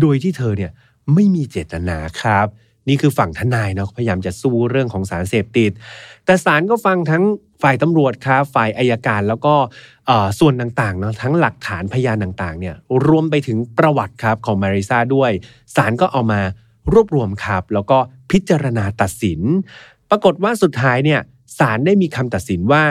[0.00, 0.70] โดยที่เธอเนี่ย
[1.14, 2.46] ไม่มีเจตนาครับ
[2.88, 5.72] นี่คือฝั่งทนายเนาะพยายามจะสู้เรื่องของสารเสพติด
[6.24, 7.24] แต่ศาลก็ฟังทั้ง
[7.62, 9.54] ฝ่ายตำรวจครับฝ่ายอายการแล้วก็
[10.38, 12.74] ส่วนต่างๆเนาะทั้งหลักฐานพยานต่างๆเนี่ย
[13.06, 15.30] รวมไปถึงประวัติครับของมาริซาด้วย
[15.74, 16.40] ศาลก็เอามา
[16.92, 17.98] รวบรวมครับ แล้วก็
[18.30, 19.40] พิจารณาตัดสิน
[20.10, 21.20] ปรากฏว่าสุดท้ายเนี่ย
[21.58, 22.84] ศาลได้มีคำตัดสินว่า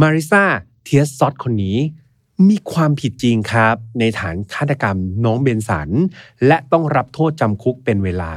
[0.00, 0.44] มาริซา
[0.84, 1.78] เทียสซอตคนนี้
[2.48, 5.88] มีความผิดจริงครับ ในฐานฆาตกรรมน้องเบนสัน
[6.46, 8.32] และต้องรับโทษจำคุกเป็นเวลา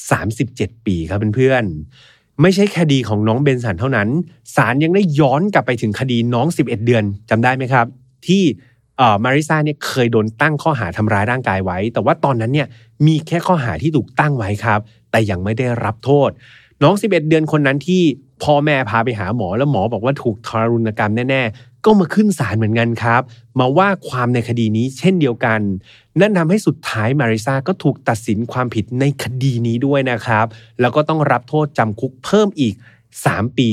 [0.00, 4.08] 37 ปีครับเพื่อนๆ ไม่ใช่คดีของน้องเบนสันเท่านั้น
[4.56, 7.86] ศาลยังได้ย้อนกลับไปถึงคดีน้อง 11 เดือนจำได้ไหมครับ
[8.26, 8.42] ที่
[9.24, 12.68] มาริซาเนี่ยเคยโดนตั้งข้อหาทำร้ายร่างกายไว้ แต่ว่าตอนนั้นเนี่ย
[13.06, 14.80] มีแค่ข้อหาที่ถูกตั้งไว้ครับ
[15.10, 16.30] แต่ยังไม่ได้รับโทษ
[16.82, 18.02] น้อง 11 เดือนคนนั้นที่
[18.44, 23.22] พ่อแม่พาไปหาหมอแล้วหมอบอกว่าถูกทารุณกรรมแน่ๆ ก็มาขึ้นศาลเหมือนกันครับ
[23.58, 25.60] มาว่าความในคดีนี้เช่นเดียวกัน
[26.20, 30.46] นั่นทำให้สุดท้ายมาริซาก็ถูกตัดสินความผิดในคดีนี้ด้วยนะครับ
[30.80, 32.74] แล้วก็ต้องรับโทษจำคุกเพิ่มอีก
[33.16, 33.70] 3 ปี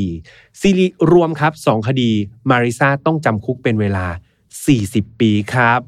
[0.61, 2.11] ซีรีรวมครับ 2 คดี
[2.49, 4.05] มาริซาต้องจำคุกเป็นเวลา
[4.63, 5.79] 40 ปีครับ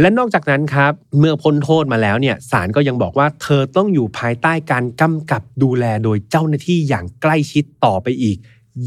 [0.00, 8.38] และนอกจากนั้นครับ เมื่อพ้นโทษมาแล้วเนี่ยศาลก็ยังบอกว่าเธอต้องอยู่ภายใต้การกำกับดูแลโดยเจ้าหน้าที่อย่างใกล้ชิดต่อไปอีก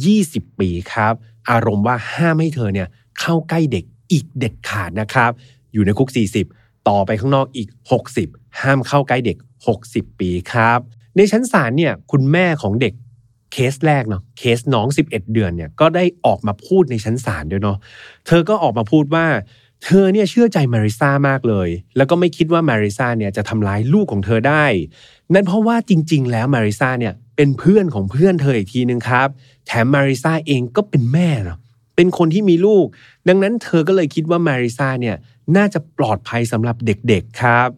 [0.06, 1.14] 20 ปีครับ
[1.50, 2.88] อารมณ์ว่าห้ามให้เธอเนี่ย
[3.20, 5.32] เข้าใกล้เด็กอีกเด็ดขาดนะครับ
[5.74, 6.10] อยู่ในคุก
[6.50, 7.70] 40 ต่อไปข้างนอกอีก
[8.16, 9.38] 60 ห้ามเข้าใกล้เด็ก
[9.78, 10.80] 60 ปีครับ
[11.16, 12.94] ในชั้นศาลเนี่ยคุณแม่ของเด็ก
[13.54, 17.78] เคสแรกเนาะเคสน้อง 11 เดือนเนี่ยก็ได้ออกมาพูดในชั้นศาลด้วยเนาะ
[18.28, 19.26] เธอก็ออกมาพูดว่า
[19.84, 24.66] เธอเนี่ยเชื่อใจมาริซามากเลย แล้วก็ไม่คิดว่ามาริซาเนี่ยจะทำร้ายลูกของเธอได้
[25.34, 29.28] นั่นเพราะว่าจริง ๆ แล้วมาริซาเนี่ย เป็นเพื่อนของเพื่อนเธออีกทีนึงครับ
[29.68, 31.60] แถมมาริซาเองก็เป็นแม่เนาะ
[31.96, 32.86] เป็นคนที่มีลูก
[33.28, 35.16] ดังนั้นเธอก็เลยคิดว่ามาริซาเนี่ย
[35.58, 37.70] น่าจะปลอดภัยสำหรับเด็กๆครับ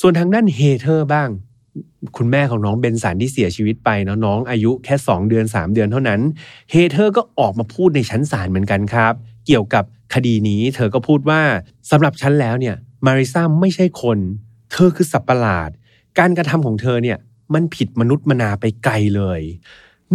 [0.00, 1.28] ส่วนทางด้านเฮเธอร์บ้าง
[2.16, 6.20] คุณแม่ของน้องเบนสันที่เสียชีวิตไปเนาะน้องอายุแค่ 2 เดือน 3 เดือนเท่านั้น
[6.70, 9.12] เฮเธอร์ก็ออกมาพูดในชั้นศาลเหมือนกันครับ
[9.46, 11.40] เกี่ยวกับคดีนี้เธอก็พูดว่า
[11.90, 14.18] สำหรับฉันแล้วเนี่ยมาริซาไม่ใช่คน
[14.72, 15.70] เธอคือสัตว์ประหลาด
[16.18, 17.18] การกระทำของเธอเนี่ย
[17.54, 19.40] มันผิดมนุษย์มนาไปไกลเลย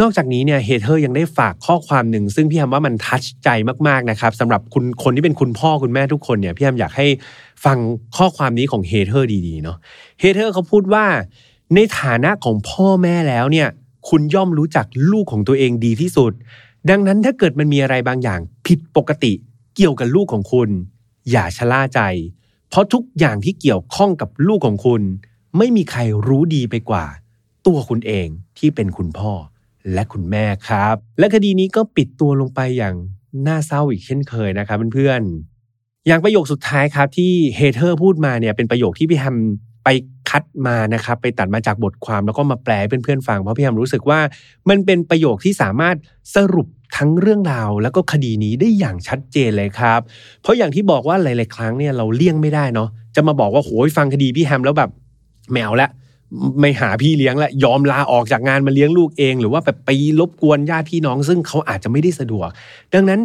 [0.02, 3.50] นอกจากนี้เนี่ยเฮเธอร์ยังได้ฝากข้อความหนึ่ง ซึ่งพี่ฮัมว่ามันทัชใจ
[3.88, 7.08] มากๆนะครับสำหรับคุณคนที่เป็นคุณพ่อคุณแม่ทุกคนเนี่ยพี่ฮัมอยากให้
[7.65, 7.78] ฟัง
[8.17, 9.78] ข้อความนี้ของเฮเธอร์ดีๆเนาะ
[10.19, 11.06] เฮเธอร์เขาพูดว่า
[11.76, 13.67] ในฐานะของพ่อแม่แล้วเนี่ย
[14.10, 16.32] คุณย่อมรู้จักลูกของตัวเองดีที่สุด
[16.89, 19.34] ดังนั้นถ้าเกิดมันมีอะไรบางอย่างผิดปกติ
[19.76, 20.69] เกี่ยวกับลูกของคุณ
[21.32, 22.00] อย่าชะล่าใจ
[22.69, 25.02] เพราะทุกอย่างที่เกี่ยวข้องกับลูกของคุณ
[25.58, 27.06] ไม่มีใครรู้ดีไปกว่า
[27.67, 29.34] ตัวคุณเองที่เป็นคุณพ่อ
[29.93, 32.95] และคุณแม่ครับ และคดีนี้ก็ปิดตัวลงไปอย่าง
[33.47, 39.38] น่าเศร้าอีกเช่นเคยนะครับเพื่อนๆอย่างประโยคสุดท้ายครับที่เฮเธอร์พูดมาเนี่ยเป็นประโยคที่พี่แฮม
[39.84, 39.89] ไป
[40.30, 44.19] คัดมานะครับไปตัดมาจากบทความแล้วก็มาแปลให้เพื่อนๆฟังเพราะพี่แฮมรู้สึกว่า
[44.69, 45.95] มันเป็นประโยคที่สามารถ
[46.36, 49.99] สรุปทั้งเรื่องราวแล้วก็คดีนี้ได้อย่างชัดเจนเลยครับ
[50.41, 54.89] เพราะอย่างที่บอกว่าหลาย ๆ ครั้งเนี่ยเราเลี่ยงไม่ได้เนาะจะมาบอกว่าโหยฟังคดีพี่แฮมแล้วแบบ
[55.54, 55.89] แมวละ
[56.60, 62.50] ไม่หาพี่เลี้ยงและยอมลาออกจากงานมาเลี้ยงลูกเอง หรือว่าแบบไปรบกวนญาติพี่น้อง ซึ่งเขาอาจจะไม่ได้สะดวก
[62.94, 63.20] ดังนั้น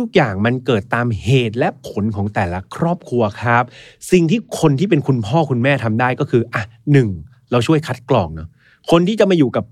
[0.00, 3.64] ทุกๆอย่างมันเกิดตามเหตุและผลของแต่ละครอบครัวครับ
[4.12, 6.62] สิ่งที่คนที่เป็นคุณพ่อคุณแม่ทำได้ก็คืออะ
[6.92, 7.08] หนึ่ง
[7.50, 8.48] เราช่วยคัดกรองเนาะ
[8.90, 9.64] คนที่จะมาอยู่กับ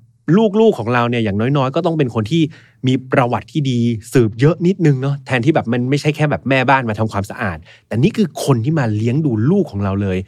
[0.60, 2.42] ลูกๆของเราเนี่ยอย่างน้อยๆ ก็ต้องเป็นคนที่
[2.86, 3.78] มีประวัติที่ดี
[4.12, 10.18] สืบเยอะนิดนึงเนาะแทนที่แบบมันไม่ใช่แค่แบบแม่บ้านมาทำความสะอาด แต่นี่คือคนที่มาเลี้ยงดูลูกของเราเลย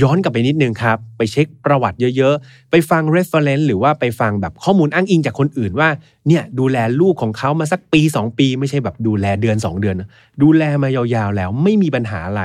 [0.00, 5.88] ย้อนกลับไปนิดนึงครับ ไปเช็คประวัติเยอะๆ ไปฟัง reference หรือว่าไปฟังแบบข้อมูลอ้างอิงจากคนอื่นว่า
[6.28, 9.96] เนี่ยดูแลลูกของเขามาสักปี 2 ปี ไม่ใช่แบบดูแลเดือน 2 เดือน
[10.42, 12.42] ดูแลมายาวๆแล้วไม่มีปัญหาอะไร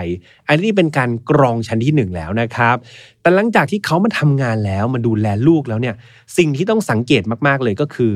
[0.47, 2.75] อันนี้เป็นการกรองชั้นที่ 1 แล้วนะครับ
[3.21, 5.95] แต่หลังจากที่เขามาทำงานแล้วมาดูแลลูกแล้วเนี่ย
[6.37, 8.13] สิ่งที่ต้องสังเกตมากๆเลยก็คือ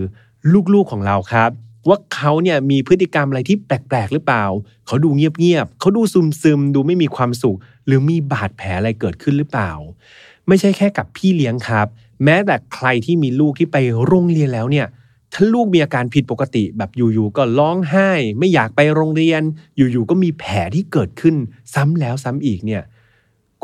[0.74, 1.52] ลูกๆของเราครับ
[1.88, 4.46] ว่าเขาเนี่ยมีพฤติกรรมอะไรที่แปลกๆหรือเปล่า
[4.88, 6.02] เขาดูเงียบๆเขาดู
[6.42, 9.72] ซึมๆดูไม่มีความสุข หรือมีบาดแผลอะไรเกิดขึ้นหรือเปล่า
[10.48, 11.88] ไม่ใช่แค่กับพี่เลี้ยงครับ
[12.24, 14.88] แม้แต่ใครที่มีลูกที่ไปโรงเรียนแล้วเนี่ย
[15.34, 19.42] ถ้าลูกมีอาการผิดปกติแบบอยู่ๆก็ร้องไห้ ไม่อยากไปโรงเรียน
[19.78, 21.36] อยู่ๆก็มีแผลที่เกิดขึ้น
[21.74, 22.84] ซ้ำแล้วซ้ำอีกเนี่ย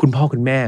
[0.00, 0.58] คุณพ่อคุณแม่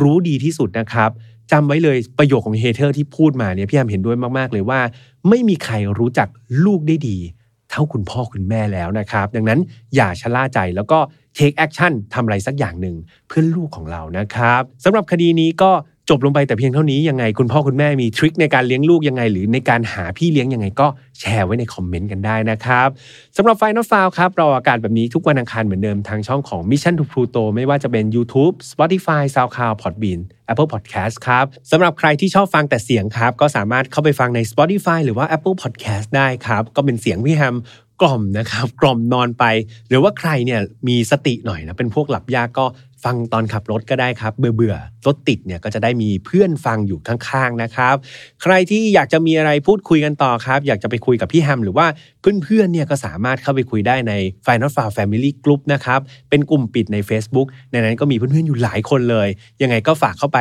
[0.00, 1.10] รู้ดีที่สุดนะครับ
[1.52, 4.80] จำไว้เลยประโยคของเฮเธอร์ที่พูดมาเนี่ยพี่แฮมเห็นด้วยมากๆเลยว่า
[5.28, 6.28] ไม่มีใครรู้จัก
[6.64, 7.18] ลูกได้ดี
[7.70, 9.60] เท่าคุณพ่อคุณแม่แล้วนะครับ ดังนั้น
[9.94, 10.98] อย่าชะล่าใจแล้วก็
[11.34, 15.70] take action ทำอะไรสักอย่างหนึ่งเพื่อลูกของเรานะครับสำหรับคดีนี้ก็
[16.10, 20.86] จบลงไปแต่เพียงเท่านี้ยังไงคุณพ่อคุณแม่มี trick ในการเลี้ยงลูกยังไง หรือในการหาพี่เลี้ยงยังไงก็
[21.20, 22.88] แชร์ไว้ในคอมเมนต์กันได้นะครับ
[23.36, 30.20] สำหรับ Final f i l e ครับเราอากาศแบบนี้ทุกวันอังคารเหมือนเดิมทางช่องของ Mission to Pluto ไม่ว่าจะเป็น YouTube Spotify SoundCloud Podbean
[30.52, 37.56] Apple Podcast ครับสำหรับใครที่ชอบฟังแต่เสียงครับ ก็สามารถเข้าไปฟังใน Spotify หรือว่า Apple Podcast ได้ครับ ก็เป็นเสียงพี่แฮม
[38.00, 39.44] กล่อมนะครับ กล่อมนอนไป
[39.88, 42.66] หรือว่าใครเนี่ยมีสติหน่อยนะเป็นพวกหลับยากก็
[43.04, 47.96] ฟังตอนขับรถก็ได้ครับ เบื่อเบื่อรถติดเนี่ยก็จะได้มีเพื่อนฟังอยู่ข้างๆนะครับ
[48.42, 51.86] ใครที่อยากจะมีอะไรพูดคุยกันต่อครับ อยากจะไปคุยกับพี่แฮมหรือว่า
[52.20, 54.12] เพื่อนๆเนี่ยก็สามารถเข้าไปคุยได้ใน
[54.46, 59.28] Final f a r Family Group นะครับ เป็นกลุ่มปิดใน Facebook ในนั้นก็มีเพื่อนๆอยู่หลายคนเลย
[59.62, 60.38] ยังไงก็ฝากเข้าไป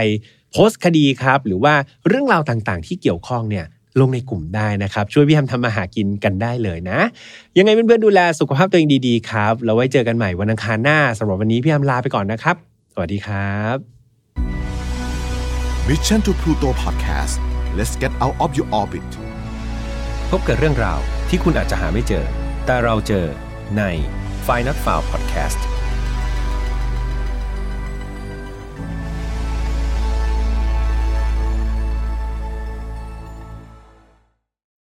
[0.52, 1.74] โพสต์คดีครับ หรือว่า
[2.08, 3.66] เรื่องราวต่างๆ ที่เกี่ยวข้องเนี่ย
[4.00, 7.00] ลงในกลุ่มได้นะครับ ช่วยพี่แฮมทำมาหากินกันได้เลยนะ
[7.58, 12.56] ยังไงเพื่อนๆดูแลสุขภาพตัวเองดีๆครับแล้วไว้เจอกันใหม่วันอังคารหน้าสำหรับวันนี้พี่แฮมลาไปก่อนนะครับ
[12.94, 13.78] สวัสดีครับ
[15.88, 17.36] Mission to Pluto Podcast
[17.78, 19.10] let's get out of your orbit
[20.30, 22.26] พบกับเรื่องราวที่คุณอาจจะหาไม่เจอ
[22.66, 23.26] แต่เราเจอ
[23.78, 23.84] ใน
[24.46, 25.75] f i n a l f i l e Podcast